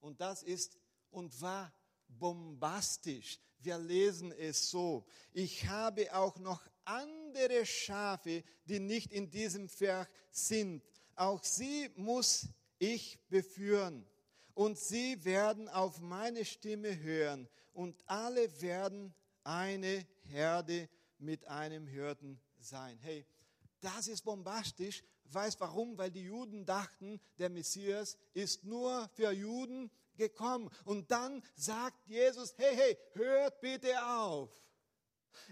Und 0.00 0.20
das 0.20 0.42
ist 0.42 0.76
und 1.10 1.40
war 1.40 1.72
bombastisch. 2.08 3.38
Wir 3.58 3.78
lesen 3.78 4.32
es 4.32 4.70
so. 4.70 5.06
Ich 5.32 5.66
habe 5.68 6.12
auch 6.14 6.36
noch 6.38 6.62
andere 6.84 7.25
Schafe, 7.64 8.42
die 8.64 8.80
nicht 8.80 9.12
in 9.12 9.30
diesem 9.30 9.68
Werk 9.80 10.10
sind. 10.30 10.82
Auch 11.14 11.42
sie 11.42 11.90
muss 11.96 12.48
ich 12.78 13.18
beführen. 13.28 14.06
Und 14.54 14.78
sie 14.78 15.24
werden 15.24 15.68
auf 15.68 16.00
meine 16.00 16.44
Stimme 16.44 16.98
hören. 16.98 17.48
Und 17.72 18.02
alle 18.06 18.60
werden 18.62 19.14
eine 19.44 20.06
Herde 20.22 20.88
mit 21.18 21.46
einem 21.46 21.86
Hirten 21.86 22.40
sein. 22.58 22.98
Hey, 23.00 23.26
das 23.80 24.08
ist 24.08 24.22
bombastisch. 24.22 25.04
Weißt 25.24 25.60
warum? 25.60 25.98
Weil 25.98 26.10
die 26.10 26.24
Juden 26.24 26.64
dachten, 26.64 27.20
der 27.38 27.50
Messias 27.50 28.16
ist 28.32 28.64
nur 28.64 29.08
für 29.14 29.30
Juden 29.32 29.90
gekommen. 30.16 30.70
Und 30.84 31.10
dann 31.10 31.42
sagt 31.54 32.06
Jesus, 32.06 32.54
hey, 32.56 32.74
hey, 32.74 32.98
hört 33.12 33.60
bitte 33.60 34.06
auf. 34.06 34.50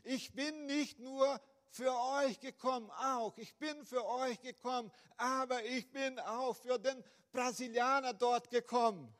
Ich 0.02 0.32
bin 0.32 0.66
nicht 0.66 0.98
nur 0.98 1.40
für 1.74 1.92
euch 1.92 2.38
gekommen, 2.38 2.88
auch. 2.92 3.36
Ich 3.36 3.56
bin 3.56 3.84
für 3.84 4.06
euch 4.06 4.40
gekommen, 4.40 4.92
aber 5.16 5.64
ich 5.64 5.90
bin 5.90 6.20
auch 6.20 6.54
für 6.54 6.78
den 6.78 7.02
Brasilianer 7.32 8.14
dort 8.14 8.48
gekommen. 8.48 9.12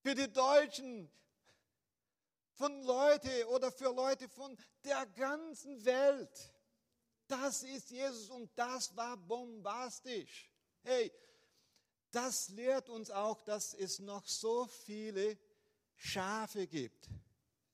Für 0.00 0.14
die 0.14 0.32
Deutschen, 0.32 1.10
von 2.54 2.82
Leute 2.84 3.46
oder 3.48 3.70
für 3.70 3.92
Leute 3.92 4.26
von 4.26 4.56
der 4.84 5.04
ganzen 5.06 5.84
Welt. 5.84 6.52
Das 7.26 7.62
ist 7.62 7.90
Jesus 7.90 8.30
und 8.30 8.50
das 8.58 8.96
war 8.96 9.18
bombastisch. 9.18 10.50
Hey, 10.82 11.12
das 12.10 12.48
lehrt 12.48 12.88
uns 12.88 13.10
auch, 13.10 13.42
dass 13.42 13.74
es 13.74 13.98
noch 13.98 14.26
so 14.26 14.66
viele 14.66 15.38
Schafe 15.94 16.66
gibt, 16.66 17.10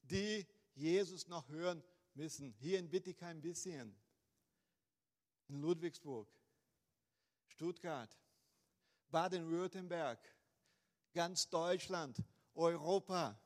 die 0.02 0.44
Jesus 0.74 1.28
noch 1.28 1.48
hören 1.48 1.84
müssen. 2.18 2.52
Hier 2.58 2.78
in 2.78 2.90
Bittigheim 2.90 3.38
ein 3.38 3.40
bisschen, 3.40 3.96
in 5.48 5.60
Ludwigsburg, 5.60 6.28
Stuttgart, 7.46 8.14
Baden-Württemberg, 9.10 10.18
ganz 11.14 11.48
Deutschland, 11.48 12.22
Europa. 12.54 13.40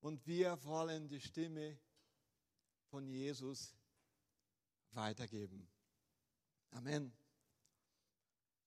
Und 0.00 0.26
wir 0.26 0.62
wollen 0.64 1.08
die 1.08 1.20
Stimme 1.20 1.78
von 2.88 3.06
Jesus 3.06 3.74
weitergeben. 4.92 5.68
Amen. 6.70 7.12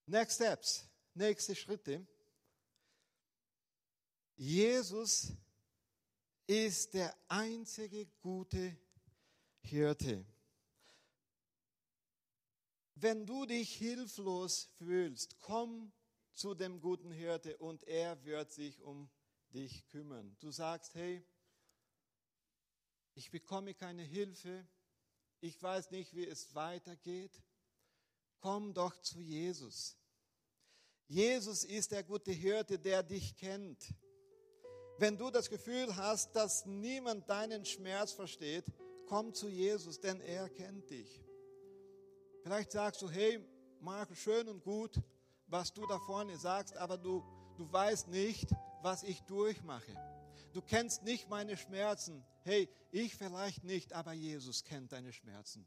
Next 0.06 0.36
steps 0.36 0.88
nächste 1.16 1.56
Schritte. 1.56 2.06
Jesus 4.36 5.32
ist 6.48 6.94
der 6.94 7.16
einzige 7.28 8.06
gute 8.22 8.78
Hirte. 9.62 10.26
Wenn 12.96 13.26
du 13.26 13.46
dich 13.46 13.76
hilflos 13.76 14.70
fühlst, 14.78 15.40
komm 15.40 15.92
zu 16.34 16.54
dem 16.54 16.80
guten 16.80 17.12
Hirte 17.12 17.58
und 17.58 17.84
er 17.84 18.24
wird 18.24 18.52
sich 18.52 18.82
um 18.82 19.10
dich 19.54 19.88
kümmern. 19.88 20.36
Du 20.40 20.52
sagst, 20.52 20.96
hey, 20.96 21.26
ich 23.16 23.30
bekomme 23.30 23.74
keine 23.74 24.04
Hilfe, 24.04 24.68
ich 25.40 25.62
weiß 25.62 25.92
nicht, 25.92 26.16
wie 26.16 26.26
es 26.26 26.56
weitergeht. 26.56 27.44
Komm 28.40 28.74
doch 28.74 29.00
zu 29.02 29.20
Jesus. 29.20 29.98
Jesus 31.08 31.64
ist 31.64 31.92
der 31.92 32.04
gute 32.04 32.32
Hirte, 32.32 32.80
der 32.80 33.04
dich 33.04 33.36
kennt. 33.36 33.94
Wenn 35.00 35.18
du 35.18 35.32
das 35.32 35.50
Gefühl 35.50 35.96
hast, 35.96 36.36
dass 36.36 36.66
niemand 36.66 37.30
deinen 37.30 37.66
Schmerz 37.66 38.12
versteht, 38.12 38.66
komm 39.08 39.34
zu 39.34 39.50
Jesus, 39.50 40.00
denn 40.00 40.22
er 40.22 40.50
kennt 40.50 40.90
dich. 40.90 41.22
Vielleicht 42.44 42.72
sagst 42.72 43.02
du, 43.02 43.10
hey, 43.10 43.40
Marco, 43.80 44.14
schön 44.14 44.48
und 44.48 44.64
gut, 44.64 45.02
was 45.48 45.74
du 45.74 45.86
da 45.88 46.00
vorne 46.00 46.38
sagst, 46.38 46.78
aber 46.78 46.98
du, 46.98 47.24
du 47.58 47.72
weißt 47.72 48.08
nicht, 48.08 48.50
was 48.82 49.04
ich 49.04 49.22
durchmache. 49.22 49.94
Du 50.54 50.62
kennst 50.62 51.04
nicht 51.04 51.30
meine 51.30 51.58
Schmerzen. 51.58 52.24
Hey, 52.44 52.70
ich 52.92 53.16
vielleicht 53.16 53.64
nicht, 53.64 53.94
aber 53.94 54.14
Jesus 54.14 54.64
kennt 54.64 54.92
deine 54.92 55.12
Schmerzen. 55.12 55.66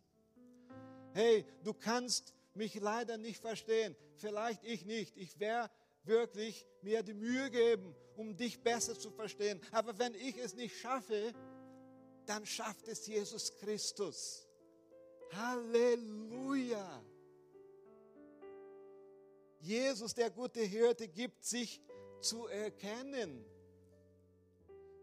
Hey, 1.13 1.45
du 1.65 1.75
kannst 1.75 2.35
mich 2.55 2.75
leider 2.77 3.17
nicht 3.17 3.41
verstehen. 3.41 3.97
Vielleicht 4.17 4.63
ich 4.65 4.85
nicht. 4.85 5.17
Ich 5.17 5.41
werde 5.41 5.73
wirklich 6.07 6.67
mir 6.83 7.03
die 7.03 7.15
Mühe 7.15 7.51
geben, 7.51 7.95
um 8.17 8.37
dich 8.37 8.63
besser 8.63 8.99
zu 8.99 9.11
verstehen. 9.11 9.61
Aber 9.73 9.99
wenn 9.99 10.15
ich 10.15 10.37
es 10.39 10.55
nicht 10.55 10.77
schaffe, 10.79 11.35
dann 12.27 12.45
schafft 12.45 12.89
es 12.89 13.07
Jesus 13.07 13.53
Christus. 13.57 14.47
Halleluja. 15.33 17.03
Jesus, 19.61 20.15
der 20.15 20.31
gute 20.31 20.61
Hirte, 20.61 21.09
gibt 21.09 21.45
sich 21.45 21.81
zu 22.21 22.47
erkennen. 22.47 23.45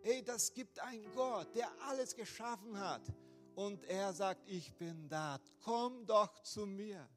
Hey, 0.02 0.24
das 0.24 0.54
gibt 0.54 0.80
ein 0.80 1.06
Gott, 1.16 1.54
der 1.56 1.70
alles 1.82 2.16
geschaffen 2.16 2.78
hat. 2.78 3.02
Und 3.56 3.84
er 3.86 4.14
sagt, 4.14 4.48
ich 4.48 4.74
bin 4.76 5.08
da. 5.08 5.40
Komm 5.62 6.06
doch 6.06 6.42
zu 6.44 6.66
mir. 6.66 7.08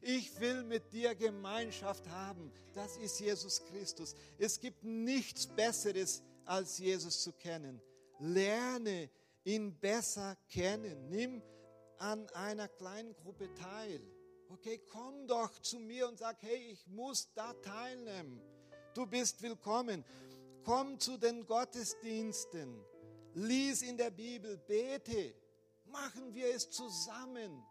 Ich 0.00 0.38
will 0.40 0.64
mit 0.64 0.92
dir 0.92 1.14
Gemeinschaft 1.14 2.08
haben. 2.08 2.52
Das 2.74 2.96
ist 2.96 3.20
Jesus 3.20 3.64
Christus. 3.66 4.14
Es 4.38 4.58
gibt 4.58 4.82
nichts 4.82 5.46
Besseres, 5.46 6.22
als 6.44 6.78
Jesus 6.78 7.22
zu 7.22 7.32
kennen. 7.32 7.80
Lerne 8.18 9.10
ihn 9.44 9.78
besser 9.78 10.36
kennen. 10.48 11.08
Nimm 11.08 11.42
an 11.98 12.28
einer 12.30 12.68
kleinen 12.68 13.14
Gruppe 13.14 13.52
teil. 13.54 14.00
Okay, 14.48 14.80
komm 14.90 15.26
doch 15.26 15.58
zu 15.60 15.78
mir 15.78 16.08
und 16.08 16.18
sag, 16.18 16.36
hey, 16.42 16.72
ich 16.72 16.86
muss 16.86 17.32
da 17.34 17.52
teilnehmen. 17.54 18.40
Du 18.94 19.06
bist 19.06 19.40
willkommen. 19.40 20.04
Komm 20.64 20.98
zu 20.98 21.16
den 21.16 21.46
Gottesdiensten. 21.46 22.84
Lies 23.34 23.82
in 23.82 23.96
der 23.96 24.10
Bibel, 24.10 24.58
bete. 24.58 25.34
Machen 25.86 26.34
wir 26.34 26.54
es 26.54 26.70
zusammen. 26.70 27.64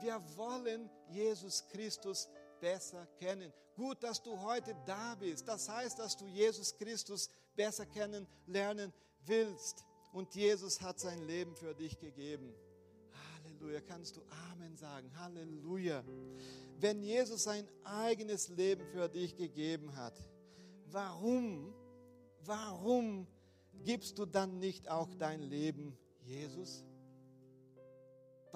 Wir 0.00 0.22
wollen 0.36 0.90
Jesus 1.08 1.66
Christus 1.68 2.28
besser 2.60 3.06
kennen. 3.18 3.52
Gut, 3.76 4.02
dass 4.02 4.22
du 4.22 4.40
heute 4.40 4.74
da 4.86 5.14
bist. 5.14 5.46
Das 5.46 5.68
heißt, 5.68 5.98
dass 5.98 6.16
du 6.16 6.26
Jesus 6.26 6.76
Christus 6.76 7.28
besser 7.54 7.86
kennenlernen 7.86 8.92
willst. 9.24 9.84
Und 10.12 10.34
Jesus 10.34 10.80
hat 10.80 10.98
sein 10.98 11.22
Leben 11.22 11.54
für 11.54 11.74
dich 11.74 11.98
gegeben. 11.98 12.52
Halleluja. 13.44 13.80
Kannst 13.80 14.16
du 14.16 14.22
Amen 14.52 14.76
sagen? 14.76 15.10
Halleluja. 15.18 16.04
Wenn 16.78 17.02
Jesus 17.02 17.44
sein 17.44 17.68
eigenes 17.84 18.48
Leben 18.48 18.86
für 18.86 19.08
dich 19.08 19.36
gegeben 19.36 19.96
hat, 19.96 20.18
warum, 20.86 21.74
warum 22.44 23.26
gibst 23.84 24.18
du 24.18 24.26
dann 24.26 24.58
nicht 24.58 24.88
auch 24.88 25.14
dein 25.14 25.42
Leben 25.42 25.96
Jesus? 26.24 26.84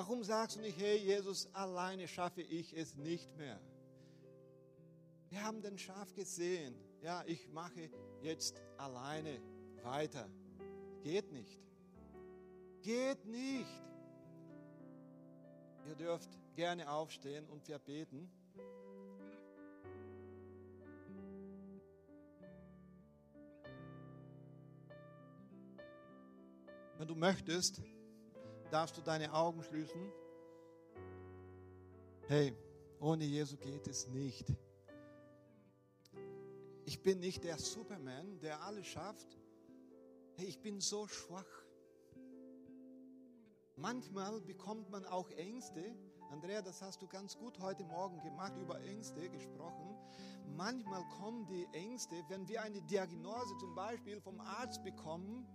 Warum 0.03 0.25
sagst 0.25 0.57
du 0.57 0.61
nicht, 0.61 0.81
hey 0.81 0.97
Jesus, 0.97 1.49
alleine 1.55 2.09
schaffe 2.09 2.43
ich 2.43 2.77
es 2.77 2.97
nicht 2.97 3.37
mehr? 3.37 3.61
Wir 5.31 5.45
haben 5.45 5.62
den 5.62 5.79
Schaf 5.79 6.12
gesehen. 6.15 6.75
Ja, 7.03 7.23
ich 7.25 7.49
mache 7.51 7.88
jetzt 8.21 8.61
alleine 8.79 9.41
weiter. 9.85 10.29
Geht 11.05 11.31
nicht. 11.31 11.57
Geht 12.81 13.25
nicht. 13.27 13.71
Ihr 15.87 15.95
dürft 15.95 16.31
gerne 16.57 16.91
aufstehen 16.91 17.47
und 17.47 17.69
wir 17.69 17.79
beten. 17.79 18.29
Wenn 26.99 27.07
du 27.07 27.15
möchtest, 27.15 27.81
darfst 28.73 28.97
du 28.97 29.03
deine 29.03 29.35
Augen 29.35 29.63
schließen. 29.63 30.11
Hey, 32.27 32.57
ohne 33.01 33.25
Jesu 33.25 33.57
geht 33.59 33.87
es 33.87 34.09
nicht. 34.09 34.47
Ich 36.87 37.03
bin 37.03 37.21
nicht 37.21 37.45
der 37.45 37.59
Superman, 37.59 38.41
der 38.41 38.63
alles 38.63 38.87
schafft. 38.87 39.39
Hey, 40.37 40.47
ich 40.47 40.61
bin 40.61 40.81
so 40.81 41.07
schwach. 41.07 41.45
Manchmal 43.77 44.41
bekommt 44.41 44.89
man 44.91 45.05
auch 45.05 45.31
Ängste. 45.33 45.95
Andrea, 46.31 46.63
das 46.63 46.81
hast 46.81 47.03
du 47.03 47.07
ganz 47.07 47.37
gut 47.37 47.59
heute 47.61 47.85
Morgen 47.85 48.23
gemacht, 48.23 48.57
über 48.57 48.81
Ängste 48.81 49.29
gesprochen. 49.29 49.99
Manchmal 50.57 51.03
kommen 51.19 51.47
die 51.47 51.67
Ängste, 51.75 52.15
wenn 52.29 52.49
wir 52.49 52.63
eine 52.63 52.81
Diagnose 52.83 53.55
zum 53.59 53.75
Beispiel 53.75 54.19
vom 54.23 54.41
Arzt 54.41 54.83
bekommen, 54.83 55.47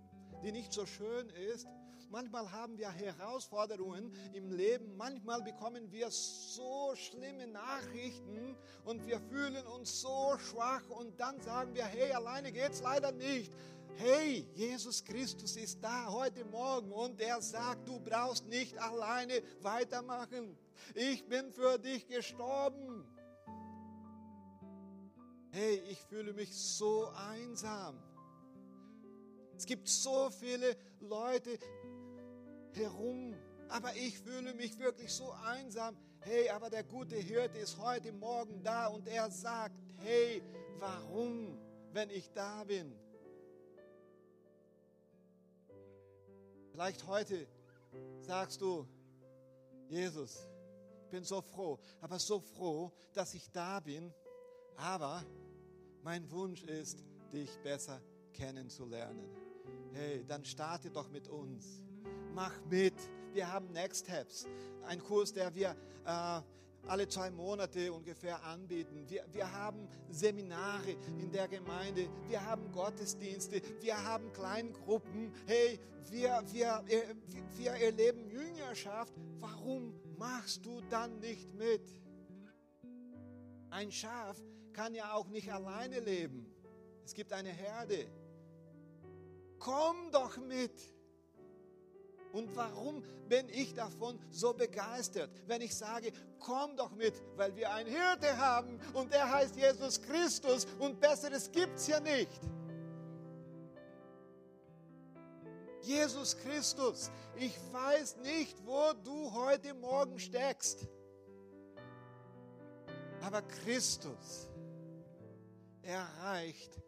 die 0.44 0.52
nicht 0.52 0.72
so 0.72 0.86
schön 0.86 1.28
ist, 1.30 1.66
Manchmal 2.10 2.50
haben 2.50 2.78
wir 2.78 2.90
Herausforderungen 2.90 4.10
im 4.32 4.50
Leben. 4.50 4.96
Manchmal 4.96 5.42
bekommen 5.42 5.92
wir 5.92 6.10
so 6.10 6.94
schlimme 6.94 7.46
Nachrichten 7.46 8.56
und 8.84 9.06
wir 9.06 9.20
fühlen 9.20 9.66
uns 9.66 10.00
so 10.00 10.38
schwach 10.38 10.88
und 10.88 11.20
dann 11.20 11.38
sagen 11.42 11.74
wir, 11.74 11.84
hey, 11.84 12.12
alleine 12.12 12.50
geht's 12.50 12.80
leider 12.80 13.12
nicht. 13.12 13.52
Hey, 13.96 14.46
Jesus 14.54 15.04
Christus 15.04 15.56
ist 15.56 15.82
da 15.82 16.10
heute 16.10 16.44
Morgen 16.46 16.92
und 16.92 17.20
er 17.20 17.42
sagt, 17.42 17.86
du 17.86 18.00
brauchst 18.00 18.46
nicht 18.46 18.78
alleine 18.78 19.42
weitermachen. 19.60 20.56
Ich 20.94 21.26
bin 21.26 21.52
für 21.52 21.78
dich 21.78 22.06
gestorben. 22.06 23.04
Hey, 25.50 25.82
ich 25.90 25.98
fühle 26.04 26.32
mich 26.32 26.56
so 26.56 27.08
einsam. 27.08 28.00
Es 29.58 29.66
gibt 29.66 29.88
so 29.88 30.30
viele 30.30 30.76
Leute, 31.00 31.58
herum, 32.76 33.34
aber 33.68 33.94
ich 33.96 34.18
fühle 34.18 34.54
mich 34.54 34.78
wirklich 34.78 35.12
so 35.12 35.30
einsam. 35.44 35.96
Hey, 36.20 36.48
aber 36.50 36.70
der 36.70 36.84
gute 36.84 37.16
Hirte 37.16 37.58
ist 37.58 37.78
heute 37.78 38.12
Morgen 38.12 38.62
da 38.62 38.88
und 38.88 39.06
er 39.06 39.30
sagt, 39.30 39.76
hey, 39.98 40.42
warum, 40.78 41.58
wenn 41.92 42.10
ich 42.10 42.30
da 42.32 42.64
bin? 42.64 42.92
Vielleicht 46.72 47.06
heute 47.06 47.46
sagst 48.20 48.60
du, 48.60 48.86
Jesus, 49.88 50.48
ich 51.04 51.10
bin 51.10 51.24
so 51.24 51.40
froh, 51.40 51.78
aber 52.00 52.18
so 52.18 52.40
froh, 52.40 52.92
dass 53.14 53.34
ich 53.34 53.50
da 53.50 53.80
bin, 53.80 54.12
aber 54.76 55.24
mein 56.02 56.30
Wunsch 56.30 56.62
ist, 56.62 57.04
dich 57.32 57.50
besser 57.62 58.00
kennenzulernen. 58.32 59.28
Hey, 59.92 60.24
dann 60.24 60.44
starte 60.44 60.90
doch 60.90 61.08
mit 61.10 61.28
uns 61.28 61.82
mach 62.38 62.54
mit. 62.70 62.94
Wir 63.32 63.52
haben 63.52 63.72
Next 63.72 64.04
Steps, 64.06 64.46
ein 64.86 65.00
Kurs, 65.00 65.32
der 65.32 65.52
wir 65.56 65.74
äh, 66.04 66.40
alle 66.86 67.08
zwei 67.08 67.32
Monate 67.32 67.92
ungefähr 67.92 68.40
anbieten. 68.44 69.04
Wir, 69.08 69.24
wir 69.32 69.52
haben 69.52 69.88
Seminare 70.08 70.92
in 71.20 71.32
der 71.32 71.48
Gemeinde, 71.48 72.08
wir 72.28 72.46
haben 72.46 72.70
Gottesdienste, 72.70 73.60
wir 73.80 74.04
haben 74.04 74.32
Kleingruppen. 74.32 75.32
Hey, 75.46 75.80
wir, 76.10 76.40
wir, 76.52 76.84
äh, 76.86 77.02
wir 77.56 77.72
erleben 77.72 78.30
Jüngerschaft. 78.30 79.12
Warum 79.40 79.92
machst 80.16 80.64
du 80.64 80.80
dann 80.90 81.18
nicht 81.18 81.52
mit? 81.54 81.82
Ein 83.68 83.90
Schaf 83.90 84.36
kann 84.72 84.94
ja 84.94 85.12
auch 85.12 85.26
nicht 85.26 85.52
alleine 85.52 85.98
leben. 85.98 86.46
Es 87.04 87.14
gibt 87.14 87.32
eine 87.32 87.50
Herde. 87.50 88.06
Komm 89.58 90.12
doch 90.12 90.36
mit. 90.36 90.97
Und 92.38 92.54
warum 92.54 93.02
bin 93.28 93.48
ich 93.48 93.74
davon 93.74 94.16
so 94.30 94.54
begeistert, 94.54 95.28
wenn 95.48 95.60
ich 95.60 95.74
sage, 95.74 96.12
komm 96.38 96.76
doch 96.76 96.92
mit, 96.92 97.12
weil 97.34 97.56
wir 97.56 97.72
einen 97.72 97.90
Hirte 97.90 98.36
haben 98.36 98.78
und 98.94 99.12
der 99.12 99.28
heißt 99.28 99.56
Jesus 99.56 100.00
Christus 100.00 100.64
und 100.78 101.00
besseres 101.00 101.50
gibt 101.50 101.74
es 101.78 101.88
ja 101.88 101.98
nicht. 101.98 102.40
Jesus 105.82 106.36
Christus, 106.36 107.10
ich 107.34 107.58
weiß 107.72 108.18
nicht, 108.18 108.56
wo 108.64 108.92
du 109.02 109.32
heute 109.32 109.74
Morgen 109.74 110.20
steckst, 110.20 110.86
aber 113.20 113.42
Christus 113.42 114.48
erreicht 115.82 116.80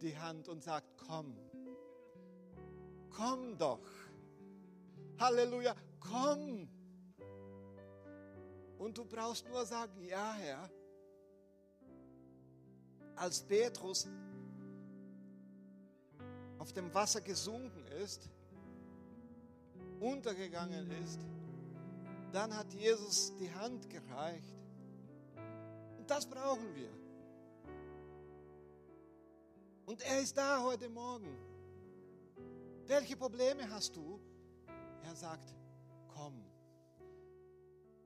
die 0.00 0.16
Hand 0.16 0.48
und 0.48 0.62
sagt, 0.62 0.88
komm, 1.06 1.36
komm 3.10 3.58
doch. 3.58 3.95
Halleluja, 5.18 5.74
komm. 6.00 6.68
Und 8.78 8.98
du 8.98 9.04
brauchst 9.04 9.48
nur 9.48 9.64
sagen, 9.64 10.02
ja 10.02 10.34
Herr. 10.34 10.70
Als 13.16 13.42
Petrus 13.42 14.06
auf 16.58 16.72
dem 16.72 16.92
Wasser 16.92 17.20
gesunken 17.20 17.86
ist, 18.02 18.28
untergegangen 20.00 20.90
ist, 21.02 21.20
dann 22.32 22.54
hat 22.54 22.72
Jesus 22.74 23.34
die 23.36 23.52
Hand 23.54 23.88
gereicht. 23.88 24.54
Und 25.96 26.10
das 26.10 26.26
brauchen 26.26 26.74
wir. 26.74 26.90
Und 29.86 30.02
er 30.02 30.20
ist 30.20 30.36
da 30.36 30.62
heute 30.62 30.88
Morgen. 30.88 31.34
Welche 32.86 33.16
Probleme 33.16 33.68
hast 33.70 33.96
du? 33.96 34.20
Er 35.04 35.14
sagt, 35.14 35.54
komm, 36.08 36.44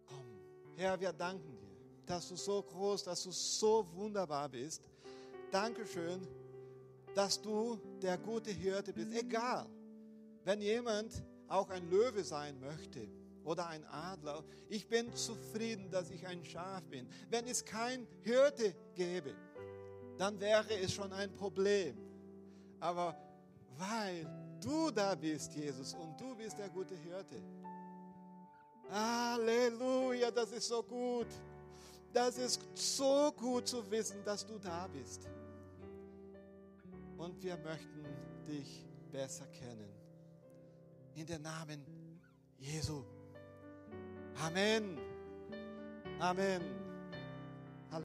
komm. 0.06 0.24
Herr, 0.76 0.98
wir 1.00 1.12
danken 1.12 1.56
dir, 1.58 1.76
dass 2.06 2.28
du 2.28 2.36
so 2.36 2.62
groß, 2.62 3.04
dass 3.04 3.22
du 3.22 3.30
so 3.30 3.86
wunderbar 3.94 4.48
bist. 4.48 4.82
Dankeschön, 5.50 6.26
dass 7.14 7.40
du 7.40 7.78
der 8.00 8.18
gute 8.18 8.50
Hirte 8.50 8.92
bist. 8.92 9.12
Egal, 9.12 9.66
wenn 10.44 10.60
jemand 10.60 11.22
auch 11.48 11.68
ein 11.70 11.88
Löwe 11.90 12.24
sein 12.24 12.58
möchte 12.60 13.08
oder 13.44 13.66
ein 13.66 13.84
Adler, 13.86 14.44
ich 14.68 14.88
bin 14.88 15.14
zufrieden, 15.14 15.90
dass 15.90 16.10
ich 16.10 16.26
ein 16.26 16.44
Schaf 16.44 16.82
bin. 16.84 17.08
Wenn 17.28 17.46
es 17.46 17.64
kein 17.64 18.06
Hirte 18.22 18.74
gäbe, 18.94 19.34
dann 20.18 20.38
wäre 20.38 20.74
es 20.78 20.92
schon 20.92 21.12
ein 21.12 21.32
Problem. 21.32 21.96
Aber 22.78 23.16
weil 23.78 24.26
du 24.60 24.90
da 24.90 25.14
bist, 25.14 25.54
Jesus, 25.54 25.94
und 25.94 26.20
du 26.20 26.34
bist 26.34 26.58
der 26.58 26.68
gute 26.68 26.94
Hirte. 26.96 27.36
Halleluja, 28.90 30.30
das 30.30 30.52
ist 30.52 30.68
so 30.68 30.82
gut. 30.82 31.28
Das 32.12 32.38
ist 32.38 32.60
so 32.74 33.32
gut 33.36 33.68
zu 33.68 33.88
wissen, 33.90 34.24
dass 34.24 34.44
du 34.44 34.58
da 34.58 34.88
bist. 34.88 35.28
Und 37.16 37.40
wir 37.42 37.56
möchten 37.58 38.04
dich 38.46 38.84
besser 39.12 39.46
kennen. 39.46 39.88
In 41.14 41.26
den 41.26 41.42
Namen 41.42 41.84
Jesu. 42.58 43.04
Amen. 44.44 44.98
Amen. 46.18 46.89